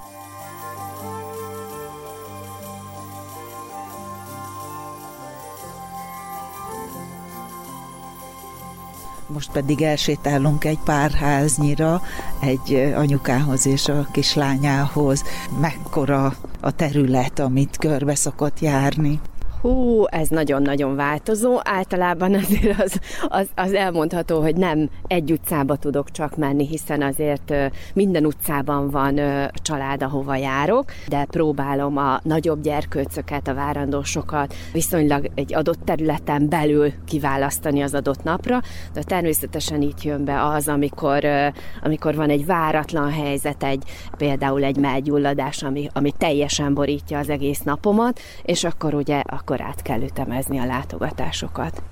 Most 9.32 9.50
pedig 9.50 9.82
elsétálunk 9.82 10.64
egy 10.64 10.78
párháznyira, 10.84 12.02
egy 12.40 12.92
anyukához 12.96 13.66
és 13.66 13.88
a 13.88 14.06
kislányához. 14.12 15.24
Mekkora 15.60 16.34
a 16.60 16.70
terület, 16.70 17.38
amit 17.38 17.76
körbe 17.76 18.14
szokott 18.14 18.60
járni? 18.60 19.20
Hú, 19.60 20.04
ez 20.06 20.28
nagyon-nagyon 20.28 20.96
változó. 20.96 21.58
Általában 21.62 22.34
azért 22.34 22.80
az, 22.80 23.00
az, 23.28 23.48
az 23.54 23.72
elmondható, 23.72 24.40
hogy 24.40 24.56
nem 24.56 24.90
egy 25.06 25.32
utcába 25.32 25.76
tudok 25.76 26.10
csak 26.10 26.36
menni, 26.36 26.66
hiszen 26.66 27.02
azért 27.02 27.54
minden 27.94 28.26
utcában 28.26 28.90
van 28.90 29.20
család, 29.54 30.02
ahova 30.02 30.36
járok, 30.36 30.84
de 31.08 31.24
próbálom 31.24 31.96
a 31.96 32.20
nagyobb 32.22 32.60
gyerkőcöket, 32.60 33.48
a 33.48 33.54
várandósokat 33.54 34.54
viszonylag 34.72 35.30
egy 35.34 35.54
adott 35.54 35.84
területen 35.84 36.48
belül 36.48 36.92
kiválasztani 37.06 37.82
az 37.82 37.94
adott 37.94 38.22
napra, 38.22 38.60
de 38.92 39.02
természetesen 39.02 39.82
itt 39.82 40.02
jön 40.02 40.24
be 40.24 40.44
az, 40.44 40.68
amikor, 40.68 41.24
amikor 41.82 42.14
van 42.14 42.30
egy 42.30 42.46
váratlan 42.46 43.10
helyzet, 43.10 43.62
egy, 43.62 43.82
például 44.16 44.64
egy 44.64 44.76
mellgyulladás, 44.76 45.62
ami, 45.62 45.88
ami 45.92 46.12
teljesen 46.18 46.74
borítja 46.74 47.18
az 47.18 47.28
egész 47.28 47.60
napomat, 47.60 48.20
és 48.42 48.64
akkor 48.64 48.94
ugye 48.94 49.22
akkor 49.26 49.49
át 49.58 49.82
kell 49.82 50.02
ütemezni 50.02 50.58
a 50.58 50.66
látogatásokat. 50.66 51.82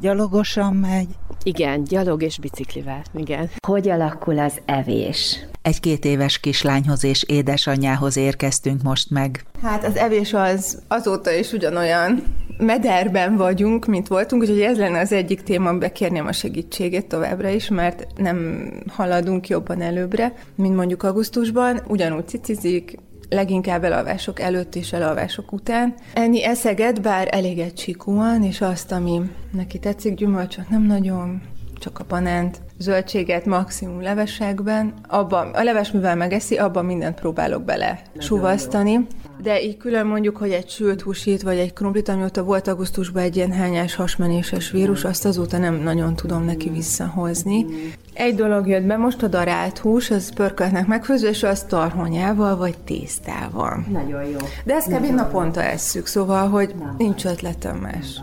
gyalogosan 0.00 0.74
megy? 0.74 1.08
Igen, 1.42 1.84
gyalog 1.84 2.22
és 2.22 2.38
biciklivel, 2.38 3.02
igen. 3.14 3.50
Hogy 3.66 3.88
alakul 3.88 4.38
az 4.38 4.60
evés? 4.64 5.46
Egy 5.62 5.80
két 5.80 6.04
éves 6.04 6.38
kislányhoz 6.38 7.04
és 7.04 7.22
édesanyjához 7.22 8.16
érkeztünk 8.16 8.82
most 8.82 9.10
meg. 9.10 9.44
Hát 9.62 9.84
az 9.84 9.96
evés 9.96 10.34
az 10.34 10.82
azóta 10.88 11.32
is 11.32 11.52
ugyanolyan 11.52 12.22
mederben 12.58 13.36
vagyunk, 13.36 13.86
mint 13.86 14.08
voltunk, 14.08 14.42
úgyhogy 14.42 14.60
ez 14.60 14.78
lenne 14.78 15.00
az 15.00 15.12
egyik 15.12 15.42
téma, 15.42 15.68
amiben 15.68 15.92
kérném 15.92 16.26
a 16.26 16.32
segítségét 16.32 17.06
továbbra 17.06 17.48
is, 17.48 17.68
mert 17.68 18.06
nem 18.16 18.70
haladunk 18.88 19.48
jobban 19.48 19.80
előbbre, 19.80 20.32
mint 20.54 20.76
mondjuk 20.76 21.02
augusztusban. 21.02 21.80
Ugyanúgy 21.88 22.28
cicizik, 22.28 22.98
leginkább 23.28 23.84
elalvások 23.84 24.40
előtt 24.40 24.74
és 24.74 24.92
elalvások 24.92 25.52
után. 25.52 25.94
Enni 26.12 26.44
eszeget, 26.44 27.02
bár 27.02 27.28
eléget 27.30 27.74
csíkúan, 27.74 28.42
és 28.42 28.60
azt, 28.60 28.92
ami 28.92 29.20
neki 29.52 29.78
tetszik, 29.78 30.14
gyümölcsöt 30.14 30.68
nem 30.68 30.82
nagyon, 30.82 31.42
csak 31.74 31.98
a 31.98 32.04
banánt, 32.08 32.60
zöldséget 32.78 33.44
maximum 33.44 34.02
levesekben, 34.02 34.94
abban, 35.08 35.50
a 35.50 35.62
leves 35.62 35.90
mivel 35.90 36.16
megeszi, 36.16 36.56
abban 36.56 36.84
mindent 36.84 37.20
próbálok 37.20 37.62
bele 37.62 38.02
suvasztani. 38.18 39.06
De 39.42 39.62
így 39.62 39.76
külön 39.76 40.06
mondjuk, 40.06 40.36
hogy 40.36 40.50
egy 40.50 40.68
sült 40.68 41.00
húsít, 41.00 41.42
vagy 41.42 41.58
egy 41.58 41.72
krumplit, 41.72 42.08
amióta 42.08 42.42
volt 42.42 42.68
augusztusban 42.68 43.22
egy 43.22 43.36
ilyen 43.36 43.52
hányás 43.52 43.94
hasmenéses 43.94 44.70
vírus, 44.70 45.04
azt 45.04 45.24
azóta 45.24 45.58
nem 45.58 45.74
nagyon 45.74 46.14
tudom 46.14 46.44
neki 46.44 46.68
visszahozni. 46.68 47.66
Egy 48.12 48.34
dolog 48.34 48.68
jött 48.68 48.84
be, 48.84 48.96
most 48.96 49.22
a 49.22 49.28
darált 49.28 49.78
hús, 49.78 50.10
az 50.10 50.34
pörköltnek 50.34 50.86
megfőző, 50.86 51.28
és 51.28 51.42
az 51.42 51.62
tarhonyával, 51.62 52.56
vagy 52.56 52.78
tésztával. 52.78 53.84
Nagyon 53.92 54.24
jó. 54.24 54.38
De 54.64 54.74
ezt 54.74 54.92
kb. 54.92 55.04
naponta 55.14 55.62
esszük, 55.62 56.06
szóval, 56.06 56.48
hogy 56.48 56.74
nincs 56.98 57.24
ötletem 57.24 57.76
más. 57.76 58.20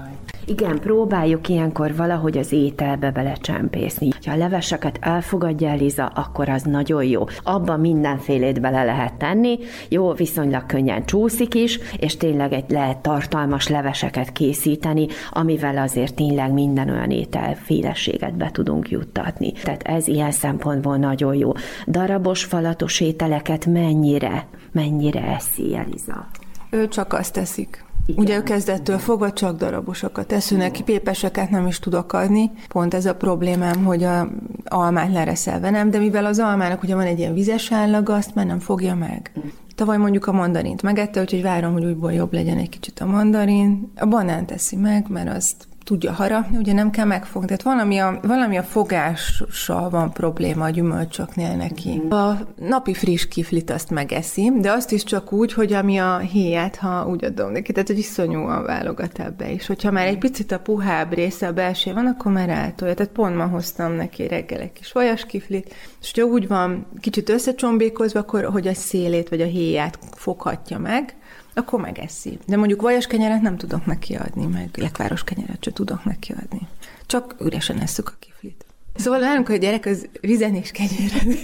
Igen, 0.48 0.80
próbáljuk 0.80 1.50
ilyenkor 1.50 1.96
valahogy 1.96 2.38
az 2.38 2.52
ételbe 2.52 3.12
belecsempészni. 3.12 4.10
Ha 4.26 4.36
leveseket 4.46 4.98
elfogadja 5.02 5.70
Eliza, 5.70 6.06
akkor 6.06 6.50
az 6.50 6.64
nagyon 6.64 7.04
jó. 7.04 7.24
Abba 7.44 7.78
mindenfélét 7.78 8.62
bele 8.62 8.84
lehet 8.84 9.14
tenni, 9.14 9.60
jó, 9.90 10.12
viszonylag 10.14 10.66
könnyen 10.66 11.06
csúszik 11.06 11.54
is, 11.54 11.80
és 11.98 12.18
tényleg 12.18 12.54
egy 12.54 12.70
lehet 12.70 12.98
tartalmas 12.98 13.68
leveseket 13.68 14.32
készíteni, 14.32 15.08
amivel 15.32 15.78
azért 15.78 16.16
tényleg 16.16 16.52
minden 16.52 16.90
olyan 16.90 17.12
ételféleséget 17.12 18.38
be 18.38 18.50
tudunk 18.52 18.90
juttatni. 18.90 19.52
Tehát 19.52 19.84
ez 19.84 20.08
ilyen 20.08 20.32
szempontból 20.32 20.98
nagyon 20.98 21.36
jó. 21.36 21.52
Darabos, 21.88 22.44
falatos 22.44 23.00
ételeket 23.00 23.66
mennyire, 23.66 24.48
mennyire 24.72 25.22
eszi 25.22 25.76
Eliza? 25.76 26.28
Ő 26.70 26.88
csak 26.88 27.14
azt 27.14 27.34
teszik. 27.34 27.85
Igen. 28.06 28.24
Ugye 28.24 28.38
ő 28.38 28.44
kezdettől 28.44 28.98
fogva 28.98 29.34
csak 29.34 29.58
darabosokat 29.58 30.32
eszünk 30.32 30.62
neki, 30.62 30.84
pépeseket 30.84 31.50
nem 31.50 31.68
is 31.68 31.80
tudok 31.80 32.14
adni. 32.14 32.52
Pont 32.68 32.94
ez 32.94 33.06
a 33.06 33.16
problémám, 33.16 33.84
hogy 33.84 34.04
a 34.04 34.28
almát 34.66 35.12
lereszelve 35.12 35.70
nem, 35.70 35.90
de 35.90 35.98
mivel 35.98 36.26
az 36.26 36.40
almának 36.40 36.84
ugye 36.84 36.96
van 36.96 37.06
egy 37.06 37.20
ilyen 37.20 37.34
vizes 37.34 37.72
állaga, 37.72 38.14
azt 38.14 38.36
már 38.36 38.46
nem 38.46 38.60
fogja 38.60 38.96
meg. 38.96 39.32
Tavaly 39.76 39.98
mondjuk 39.98 40.28
a 40.28 40.32
mandarint 40.32 40.82
megette, 40.82 41.22
úgyhogy 41.22 41.42
várom, 41.42 41.74
hogy 41.74 41.86
újból 41.86 42.14
jobb 42.14 42.34
legyen 42.34 42.58
egy 42.58 42.70
kicsit 42.70 43.00
a 43.00 43.06
mandarin. 43.06 43.92
A 43.96 44.06
banánt 44.06 44.48
teszi 44.48 44.76
meg, 44.76 45.06
mert 45.10 45.36
azt 45.36 45.68
tudja 45.86 46.12
harapni, 46.12 46.58
ugye 46.58 46.74
nem 46.74 46.90
kell 46.90 47.06
megfogni. 47.06 47.48
Tehát 47.48 47.64
valami 47.64 47.98
a, 47.98 48.20
valami 48.22 48.58
a 48.58 48.64
fogással 48.64 49.90
van 49.90 50.12
probléma 50.12 50.64
a 50.64 50.70
gyümölcsöknél 50.70 51.56
neki. 51.56 52.02
A 52.10 52.32
napi 52.56 52.94
friss 52.94 53.28
kiflit 53.28 53.70
azt 53.70 53.90
megeszi, 53.90 54.52
de 54.60 54.72
azt 54.72 54.92
is 54.92 55.04
csak 55.04 55.32
úgy, 55.32 55.54
hogy 55.54 55.74
ami 55.74 55.98
a 55.98 56.18
héját, 56.18 56.76
ha 56.76 57.08
úgy 57.08 57.26
adom 57.26 57.52
neki, 57.52 57.72
tehát 57.72 57.88
hogy 57.88 57.98
iszonyúan 57.98 58.64
válogat 58.64 59.20
ebbe 59.20 59.52
is. 59.52 59.68
Hogyha 59.68 59.92
már 59.92 60.08
egy 60.08 60.18
picit 60.18 60.52
a 60.52 60.60
puhább 60.60 61.14
része 61.14 61.48
a 61.48 61.54
belső 61.54 61.94
van, 61.94 62.06
akkor 62.06 62.32
már 62.32 62.50
eltolja. 62.50 62.94
Tehát 62.94 63.12
pont 63.12 63.36
ma 63.36 63.46
hoztam 63.46 63.92
neki 63.92 64.28
reggel 64.28 64.60
egy 64.60 64.74
kis 64.74 64.92
vajas 64.92 65.26
kiflit, 65.26 65.74
és 66.02 66.12
hogyha 66.14 66.30
úgy 66.30 66.48
van 66.48 66.88
kicsit 67.00 67.30
összecsombékozva, 67.30 68.20
akkor 68.20 68.44
hogy 68.44 68.68
a 68.68 68.74
szélét 68.74 69.30
vagy 69.30 69.42
a 69.42 69.46
héját 69.46 70.00
foghatja 70.12 70.78
meg, 70.78 71.16
akkor 71.56 71.82
megeszi. 71.82 72.40
De 72.46 72.58
mondjuk 72.58 72.82
vajas 72.82 73.08
kenyeret 73.08 73.42
nem 73.42 73.58
tudok 73.58 73.86
neki 73.86 74.16
adni, 74.16 74.46
meg 74.46 74.70
lekváros 74.74 75.24
kenyeret 75.24 75.64
sem 75.64 75.74
tudok 75.74 76.04
neki 76.04 76.34
adni. 76.44 76.68
Csak 77.06 77.36
üresen 77.40 77.80
esszük 77.80 78.10
a 78.10 78.16
kiflit. 78.20 78.66
Szóval 78.96 79.20
nálunk, 79.20 79.48
hogy 79.48 79.56
a 79.56 79.60
gyerek 79.60 79.86
az 79.86 80.08
vizen 80.22 80.56
és 80.56 80.72
kenyéren. 80.72 81.38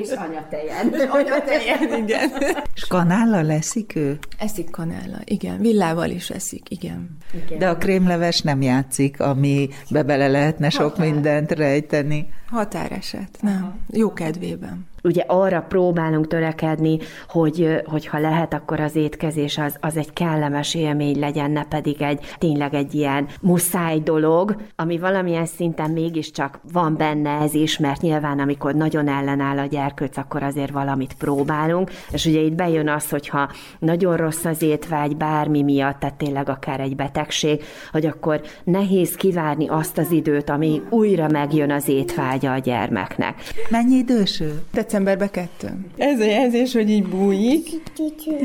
És 0.00 0.10
anyatejen. 0.10 0.94
anyatejen, 1.08 2.02
igen. 2.02 2.30
És 2.74 2.86
kanállal 2.86 3.42
leszik 3.42 3.96
ő? 3.96 4.18
Eszik 4.38 4.70
kanállal, 4.70 5.20
igen. 5.24 5.58
Villával 5.58 6.10
is 6.10 6.30
eszik, 6.30 6.70
igen. 6.70 7.16
igen. 7.46 7.58
De 7.58 7.68
a 7.68 7.76
krémleves 7.76 8.40
nem 8.40 8.62
játszik, 8.62 9.20
ami 9.20 9.68
be 9.90 10.02
bele 10.02 10.28
lehetne 10.28 10.70
sok 10.70 10.90
Határ. 10.90 11.06
mindent 11.12 11.50
rejteni. 11.50 12.28
Határeset, 12.50 13.38
nem. 13.40 13.62
Aha. 13.62 13.76
Jó 13.90 14.12
kedvében 14.12 14.90
ugye 15.02 15.24
arra 15.26 15.60
próbálunk 15.68 16.26
törekedni, 16.26 16.98
hogy, 17.28 17.82
hogyha 17.84 18.18
lehet, 18.18 18.54
akkor 18.54 18.80
az 18.80 18.96
étkezés 18.96 19.58
az, 19.58 19.76
az 19.80 19.96
egy 19.96 20.12
kellemes 20.12 20.74
élmény 20.74 21.18
legyen, 21.18 21.50
ne 21.50 21.64
pedig 21.64 22.02
egy 22.02 22.20
tényleg 22.38 22.74
egy 22.74 22.94
ilyen 22.94 23.26
muszáj 23.40 23.98
dolog, 23.98 24.56
ami 24.76 24.98
valamilyen 24.98 25.46
szinten 25.46 25.90
mégiscsak 25.90 26.60
van 26.72 26.96
benne 26.96 27.30
ez 27.30 27.54
is, 27.54 27.78
mert 27.78 28.00
nyilván 28.00 28.31
amikor 28.38 28.74
nagyon 28.74 29.08
ellenáll 29.08 29.58
a 29.58 29.66
gyerkőc, 29.66 30.16
akkor 30.16 30.42
azért 30.42 30.70
valamit 30.70 31.14
próbálunk, 31.18 31.90
és 32.10 32.26
ugye 32.26 32.40
itt 32.40 32.54
bejön 32.54 32.88
az, 32.88 33.08
hogyha 33.08 33.50
nagyon 33.78 34.16
rossz 34.16 34.44
az 34.44 34.62
étvágy 34.62 35.16
bármi 35.16 35.62
miatt, 35.62 35.98
tehát 35.98 36.14
tényleg 36.14 36.48
akár 36.48 36.80
egy 36.80 36.96
betegség, 36.96 37.62
hogy 37.92 38.06
akkor 38.06 38.40
nehéz 38.64 39.14
kivárni 39.14 39.68
azt 39.68 39.98
az 39.98 40.10
időt, 40.10 40.50
ami 40.50 40.82
újra 40.90 41.28
megjön 41.28 41.70
az 41.70 41.88
étvágya 41.88 42.52
a 42.52 42.58
gyermeknek. 42.58 43.34
Mennyi 43.70 43.96
idős 43.96 44.40
ő? 44.40 44.62
decemberbe 44.72 45.30
kettő. 45.30 45.68
Ez 45.96 46.20
a 46.20 46.24
jelzés, 46.24 46.72
hogy 46.72 46.90
így 46.90 47.08
bújik. 47.08 47.68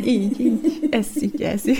Így, 0.05 0.39
így. 0.39 0.87
Ez 0.91 1.07
így 1.21 1.39
jelzi. 1.39 1.75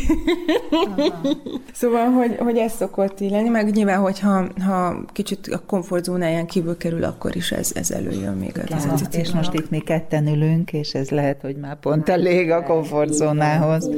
szóval, 1.74 2.06
hogy, 2.06 2.36
hogy 2.40 2.58
ez 2.58 2.74
szokott 2.74 3.20
így 3.20 3.32
lenni, 3.32 3.50
meg 3.50 3.72
nyilván, 3.72 4.00
hogyha 4.00 4.48
ha 4.66 5.04
kicsit 5.14 5.48
a 5.48 5.62
komfortzónáján 5.66 6.46
kívül 6.46 6.78
kerül, 6.78 7.04
akkor 7.04 7.36
is 7.36 7.52
ez, 7.52 7.72
ez 7.76 7.92
előjön 7.98 8.34
még. 8.34 8.62
Az 8.76 8.86
ja, 8.86 9.20
és 9.20 9.32
most 9.32 9.54
itt 9.54 9.70
mi 9.70 9.80
ketten 9.80 10.28
ülünk, 10.28 10.74
és 10.74 10.94
ez 10.94 11.10
lehet, 11.10 11.42
hogy 11.42 11.56
már 11.56 11.80
pont 11.80 12.10
elég 12.10 12.52
a 12.52 12.64
komfortzónához. 12.64 13.90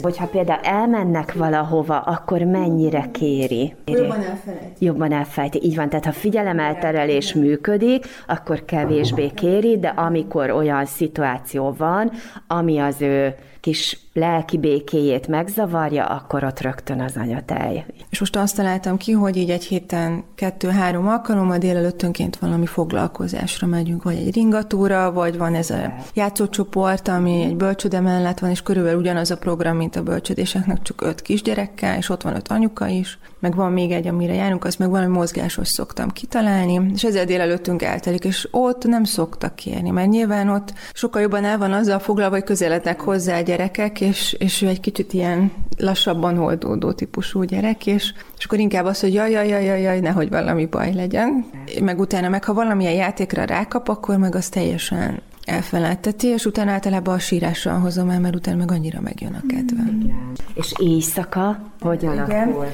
Hogyha 0.00 0.26
például 0.26 0.60
elmennek 0.62 1.32
valahova, 1.34 2.00
akkor 2.00 2.42
mennyire 2.42 3.08
kéri? 3.12 3.74
Jobban 3.86 4.22
elfelejti. 4.22 4.84
Jobban 4.84 5.12
elfelejti. 5.12 5.60
Így 5.62 5.76
van, 5.76 5.88
tehát 5.88 6.04
ha 6.04 6.12
figyelemelterelés 6.12 7.34
működik, 7.34 8.06
akkor 8.26 8.64
kevésbé 8.64 9.28
kéri, 9.28 9.78
de 9.78 9.88
amikor 9.88 10.50
olyan 10.50 10.84
szituáció 10.84 11.74
van, 11.78 12.10
ami 12.46 12.78
az 12.78 13.00
ő 13.00 13.34
kis 13.62 13.98
lelki 14.12 14.58
békéjét 14.58 15.26
megzavarja, 15.26 16.04
akkor 16.04 16.44
ott 16.44 16.60
rögtön 16.60 17.00
az 17.00 17.16
anyatej. 17.16 17.86
És 18.10 18.18
most 18.18 18.36
azt 18.36 18.56
találtam 18.56 18.96
ki, 18.96 19.12
hogy 19.12 19.36
így 19.36 19.50
egy 19.50 19.64
héten 19.64 20.24
kettő-három 20.34 21.08
alkalommal 21.08 21.58
délelőttönként 21.58 22.36
valami 22.36 22.66
foglalkozásra 22.66 23.66
megyünk, 23.66 24.02
vagy 24.02 24.16
egy 24.16 24.34
ringatúra, 24.34 25.12
vagy 25.12 25.38
van 25.38 25.54
ez 25.54 25.70
a 25.70 25.94
játszócsoport, 26.14 27.08
ami 27.08 27.42
egy 27.42 27.56
bölcsöde 27.56 28.00
mellett 28.00 28.38
van, 28.38 28.50
és 28.50 28.62
körülbelül 28.62 29.00
ugyanaz 29.00 29.30
a 29.30 29.38
program, 29.38 29.76
mint 29.76 29.96
a 29.96 30.02
bölcsödéseknek, 30.02 30.82
csak 30.82 31.00
öt 31.00 31.22
kisgyerekkel, 31.22 31.96
és 31.96 32.08
ott 32.08 32.22
van 32.22 32.34
öt 32.34 32.48
anyuka 32.48 32.86
is, 32.86 33.18
meg 33.42 33.54
van 33.54 33.72
még 33.72 33.90
egy, 33.90 34.06
amire 34.06 34.34
járunk, 34.34 34.64
azt 34.64 34.78
meg 34.78 34.90
valami 34.90 35.12
mozgásos 35.12 35.68
szoktam 35.68 36.10
kitalálni, 36.10 36.80
és 36.94 37.04
ezzel 37.04 37.24
délelőttünk 37.24 37.82
eltelik, 37.82 38.24
és 38.24 38.48
ott 38.50 38.84
nem 38.84 39.04
szoktak 39.04 39.54
kérni, 39.54 39.90
mert 39.90 40.08
nyilván 40.08 40.48
ott 40.48 40.72
sokkal 40.92 41.22
jobban 41.22 41.44
el 41.44 41.58
van 41.58 41.72
azzal 41.72 41.98
foglalva, 41.98 42.34
hogy 42.34 42.44
közelednek 42.44 43.00
hozzá 43.00 43.38
a 43.38 43.40
gyerekek, 43.40 44.00
és, 44.00 44.32
és 44.32 44.62
ő 44.62 44.68
egy 44.68 44.80
kicsit 44.80 45.12
ilyen 45.12 45.52
lassabban 45.78 46.38
oldódó 46.38 46.92
típusú 46.92 47.42
gyerek, 47.42 47.86
és, 47.86 48.14
és 48.38 48.44
akkor 48.44 48.58
inkább 48.58 48.84
az, 48.84 49.00
hogy 49.00 49.14
jaj, 49.14 49.30
jaj, 49.30 49.48
jaj, 49.48 49.64
jaj, 49.64 49.80
jaj, 49.80 50.00
nehogy 50.00 50.28
valami 50.28 50.66
baj 50.66 50.94
legyen. 50.94 51.44
Meg 51.80 51.98
utána 51.98 52.28
meg, 52.28 52.44
ha 52.44 52.54
valamilyen 52.54 52.94
játékra 52.94 53.44
rákap, 53.44 53.88
akkor 53.88 54.16
meg 54.16 54.34
az 54.34 54.48
teljesen 54.48 55.22
elfelejteti, 55.44 56.26
és 56.26 56.44
utána 56.44 56.70
általában 56.70 57.14
a 57.14 57.18
sírással 57.18 57.78
hozom 57.78 58.10
el, 58.10 58.20
mert 58.20 58.34
utána 58.34 58.56
meg 58.56 58.70
annyira 58.70 59.00
megjön 59.00 59.34
a 59.34 59.46
kedve. 59.46 59.82
Igen. 60.00 60.32
És 60.54 60.72
éjszaka 60.78 61.72
hogy 61.80 62.06
alakul? 62.06 62.66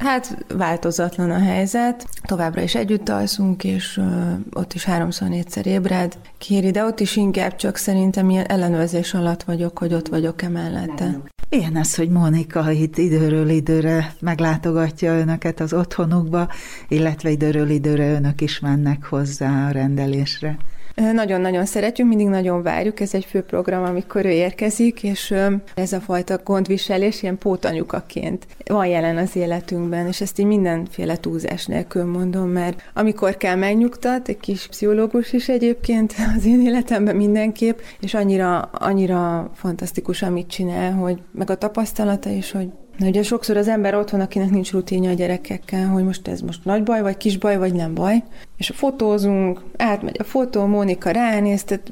Hát 0.00 0.44
változatlan 0.54 1.30
a 1.30 1.38
helyzet, 1.38 2.06
továbbra 2.22 2.60
is 2.60 2.74
együtt 2.74 3.08
alszunk, 3.08 3.64
és 3.64 3.96
uh, 3.96 4.32
ott 4.52 4.72
is 4.72 4.84
háromszor 4.84 5.28
négyszer 5.28 5.66
ébred, 5.66 6.18
kéri, 6.38 6.70
de 6.70 6.84
ott 6.84 7.00
is 7.00 7.16
inkább 7.16 7.56
csak 7.56 7.76
szerintem 7.76 8.30
ilyen 8.30 8.44
ellenőrzés 8.44 9.14
alatt 9.14 9.42
vagyok, 9.42 9.78
hogy 9.78 9.94
ott 9.94 10.08
vagyok-e 10.08 10.48
mellette. 10.48 11.20
Ilyen 11.48 11.76
az, 11.76 11.94
hogy 11.94 12.08
Mónika 12.08 12.70
itt 12.70 12.98
időről 12.98 13.48
időre 13.48 14.14
meglátogatja 14.20 15.18
önöket 15.18 15.60
az 15.60 15.72
otthonukba, 15.72 16.48
illetve 16.88 17.30
időről 17.30 17.70
időre 17.70 18.12
önök 18.12 18.40
is 18.40 18.60
mennek 18.60 19.04
hozzá 19.04 19.66
a 19.68 19.70
rendelésre. 19.70 20.56
Nagyon-nagyon 20.94 21.64
szeretjük, 21.64 22.08
mindig 22.08 22.26
nagyon 22.26 22.62
várjuk, 22.62 23.00
ez 23.00 23.14
egy 23.14 23.24
fő 23.24 23.42
program, 23.42 23.84
amikor 23.84 24.24
ő 24.24 24.30
érkezik, 24.30 25.02
és 25.02 25.34
ez 25.74 25.92
a 25.92 26.00
fajta 26.00 26.40
gondviselés 26.44 27.22
ilyen 27.22 27.38
pótanyukaként 27.38 28.46
van 28.64 28.86
jelen 28.86 29.16
az 29.16 29.36
életünkben, 29.36 30.06
és 30.06 30.20
ezt 30.20 30.38
így 30.38 30.46
mindenféle 30.46 31.16
túlzás 31.16 31.66
nélkül 31.66 32.04
mondom, 32.04 32.48
mert 32.48 32.82
amikor 32.94 33.36
kell 33.36 33.54
megnyugtat, 33.56 34.28
egy 34.28 34.40
kis 34.40 34.66
pszichológus 34.66 35.32
is 35.32 35.48
egyébként 35.48 36.14
az 36.36 36.46
én 36.46 36.60
életemben 36.60 37.16
mindenképp, 37.16 37.78
és 38.00 38.14
annyira, 38.14 38.60
annyira 38.60 39.50
fantasztikus, 39.54 40.22
amit 40.22 40.48
csinál, 40.48 40.92
hogy 40.92 41.18
meg 41.32 41.50
a 41.50 41.58
tapasztalata 41.58 42.30
is, 42.30 42.50
hogy 42.50 42.68
Na 42.96 43.06
ugye 43.06 43.22
sokszor 43.22 43.56
az 43.56 43.68
ember 43.68 43.94
otthon, 43.94 44.20
akinek 44.20 44.50
nincs 44.50 44.72
rutinja 44.72 45.10
a 45.10 45.14
gyerekekkel, 45.14 45.88
hogy 45.88 46.04
most 46.04 46.28
ez 46.28 46.40
most 46.40 46.64
nagy 46.64 46.82
baj, 46.82 47.02
vagy 47.02 47.16
kis 47.16 47.38
baj, 47.38 47.56
vagy 47.56 47.72
nem 47.72 47.94
baj. 47.94 48.22
És 48.56 48.72
fotózunk, 48.74 49.60
átmegy 49.76 50.16
a 50.18 50.24
fotó, 50.24 50.66
Mónika 50.66 51.10
ránéz, 51.10 51.64
tehát 51.64 51.90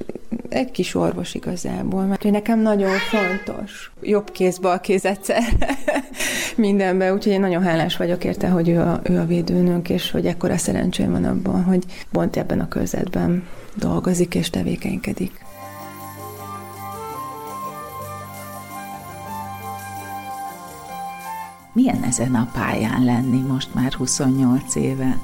egy 0.48 0.70
kis 0.70 0.94
orvos 0.94 1.34
igazából, 1.34 2.02
mert 2.02 2.22
hogy 2.22 2.30
nekem 2.30 2.60
nagyon 2.60 2.90
fontos. 2.90 3.92
Jobb 4.02 4.30
kéz, 4.30 4.58
bal 4.58 4.80
kéz 4.80 5.04
egyszer 5.04 5.42
mindenben, 6.56 7.12
úgyhogy 7.14 7.32
én 7.32 7.40
nagyon 7.40 7.62
hálás 7.62 7.96
vagyok 7.96 8.24
érte, 8.24 8.48
hogy 8.48 8.68
ő 8.68 8.80
a, 8.80 9.00
ő 9.02 9.18
a 9.18 9.26
védőnünk, 9.26 9.88
és 9.88 10.10
hogy 10.10 10.26
ekkora 10.26 10.56
szerencsém 10.56 11.10
van 11.10 11.24
abban, 11.24 11.62
hogy 11.62 11.84
pont 12.10 12.36
ebben 12.36 12.60
a 12.60 12.68
körzetben 12.68 13.46
dolgozik 13.74 14.34
és 14.34 14.50
tevékenykedik. 14.50 15.50
Milyen 21.72 22.02
ezen 22.02 22.34
a 22.34 22.48
pályán 22.52 23.04
lenni 23.04 23.40
most 23.40 23.74
már 23.74 23.92
28 23.92 24.74
éve? 24.74 25.18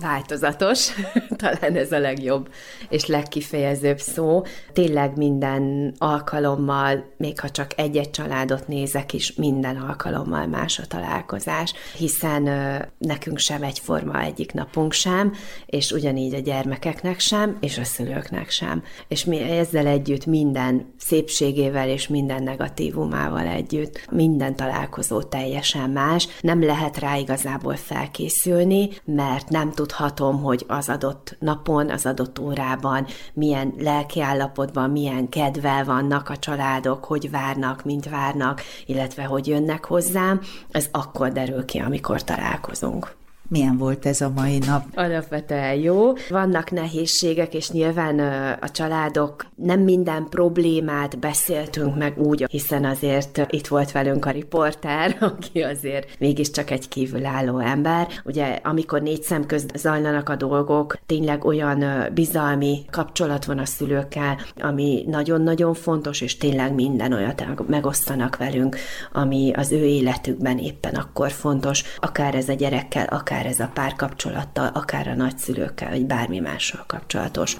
Változatos, 0.00 0.90
talán 1.36 1.76
ez 1.76 1.92
a 1.92 1.98
legjobb 1.98 2.48
és 2.88 3.06
legkifejezőbb 3.06 3.98
szó. 3.98 4.42
Tényleg 4.72 5.16
minden 5.16 5.94
alkalommal, 5.98 7.12
még 7.16 7.40
ha 7.40 7.50
csak 7.50 7.70
egy-egy 7.76 8.10
családot 8.10 8.68
nézek 8.68 9.12
is, 9.12 9.34
minden 9.34 9.76
alkalommal 9.76 10.46
más 10.46 10.78
a 10.78 10.86
találkozás, 10.86 11.72
hiszen 11.96 12.46
ö, 12.46 12.76
nekünk 12.98 13.38
sem 13.38 13.62
egyforma 13.62 14.20
egyik 14.20 14.52
napunk 14.52 14.92
sem, 14.92 15.32
és 15.66 15.92
ugyanígy 15.92 16.34
a 16.34 16.38
gyermekeknek 16.38 17.18
sem, 17.18 17.56
és 17.60 17.78
a 17.78 17.84
szülőknek 17.84 18.50
sem. 18.50 18.82
És 19.08 19.24
mi 19.24 19.40
ezzel 19.40 19.86
együtt 19.86 20.26
minden 20.26 20.94
szépségével 20.98 21.88
és 21.88 22.08
minden 22.08 22.42
negatívumával 22.42 23.46
együtt, 23.46 24.06
minden 24.10 24.56
találkozó 24.56 25.22
teljesen 25.22 25.90
más. 25.90 26.28
Nem 26.40 26.64
lehet 26.64 26.98
rá 26.98 27.16
igazából 27.16 27.76
felkészülni, 27.76 28.88
mert 29.04 29.48
nem 29.48 29.72
tud 29.72 29.89
tudhatom, 29.90 30.42
hogy 30.42 30.64
az 30.68 30.88
adott 30.88 31.36
napon, 31.38 31.90
az 31.90 32.06
adott 32.06 32.38
órában 32.38 33.06
milyen 33.32 33.74
lelkiállapotban, 33.78 34.90
milyen 34.90 35.28
kedvel 35.28 35.84
vannak 35.84 36.28
a 36.28 36.36
családok, 36.36 37.04
hogy 37.04 37.30
várnak, 37.30 37.84
mint 37.84 38.08
várnak, 38.08 38.60
illetve 38.86 39.24
hogy 39.24 39.46
jönnek 39.46 39.84
hozzám, 39.84 40.40
ez 40.70 40.88
akkor 40.90 41.32
derül 41.32 41.64
ki, 41.64 41.78
amikor 41.78 42.24
találkozunk. 42.24 43.18
Milyen 43.50 43.76
volt 43.76 44.06
ez 44.06 44.20
a 44.20 44.30
mai 44.34 44.58
nap? 44.58 44.84
Alapvetően 44.94 45.74
jó. 45.74 46.12
Vannak 46.28 46.70
nehézségek, 46.70 47.54
és 47.54 47.70
nyilván 47.70 48.18
a 48.60 48.68
családok 48.68 49.46
nem 49.54 49.80
minden 49.80 50.26
problémát 50.28 51.18
beszéltünk 51.18 51.96
meg 51.96 52.18
úgy, 52.18 52.46
hiszen 52.50 52.84
azért 52.84 53.46
itt 53.48 53.66
volt 53.66 53.92
velünk 53.92 54.24
a 54.24 54.30
riporter, 54.30 55.16
aki 55.30 55.62
azért 55.62 56.18
mégiscsak 56.18 56.70
egy 56.70 56.88
kívülálló 56.88 57.58
ember. 57.58 58.08
Ugye, 58.24 58.58
amikor 58.62 59.02
négy 59.02 59.22
szem 59.22 59.46
közt 59.46 59.76
zajlanak 59.76 60.28
a 60.28 60.36
dolgok, 60.36 60.98
tényleg 61.06 61.44
olyan 61.44 61.84
bizalmi 62.14 62.84
kapcsolat 62.90 63.44
van 63.44 63.58
a 63.58 63.66
szülőkkel, 63.66 64.38
ami 64.60 65.04
nagyon-nagyon 65.06 65.74
fontos, 65.74 66.20
és 66.20 66.36
tényleg 66.36 66.74
minden 66.74 67.12
olyat 67.12 67.44
megosztanak 67.66 68.36
velünk, 68.36 68.76
ami 69.12 69.52
az 69.56 69.72
ő 69.72 69.84
életükben 69.84 70.58
éppen 70.58 70.94
akkor 70.94 71.30
fontos, 71.30 71.84
akár 71.96 72.34
ez 72.34 72.48
a 72.48 72.54
gyerekkel, 72.54 73.06
akár 73.06 73.38
akár 73.40 73.52
ez 73.52 73.60
a 73.60 73.70
párkapcsolattal, 73.74 74.66
akár 74.66 75.08
a 75.08 75.14
nagyszülőkkel, 75.14 75.90
vagy 75.90 76.06
bármi 76.06 76.38
mással 76.38 76.84
kapcsolatos. 76.86 77.56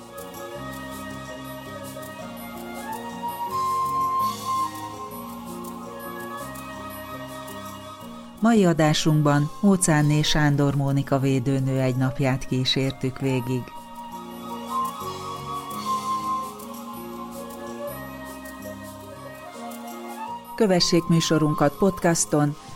Mai 8.41 8.65
adásunkban 8.65 9.51
Mócánné 9.61 10.23
Sándor 10.23 10.75
Mónika 10.75 11.19
védőnő 11.19 11.81
egy 11.81 11.97
napját 11.97 12.47
kísértük 12.47 13.19
végig. 13.19 13.63
Kövessék 20.55 21.07
műsorunkat 21.09 21.77
podcaston, 21.79 22.57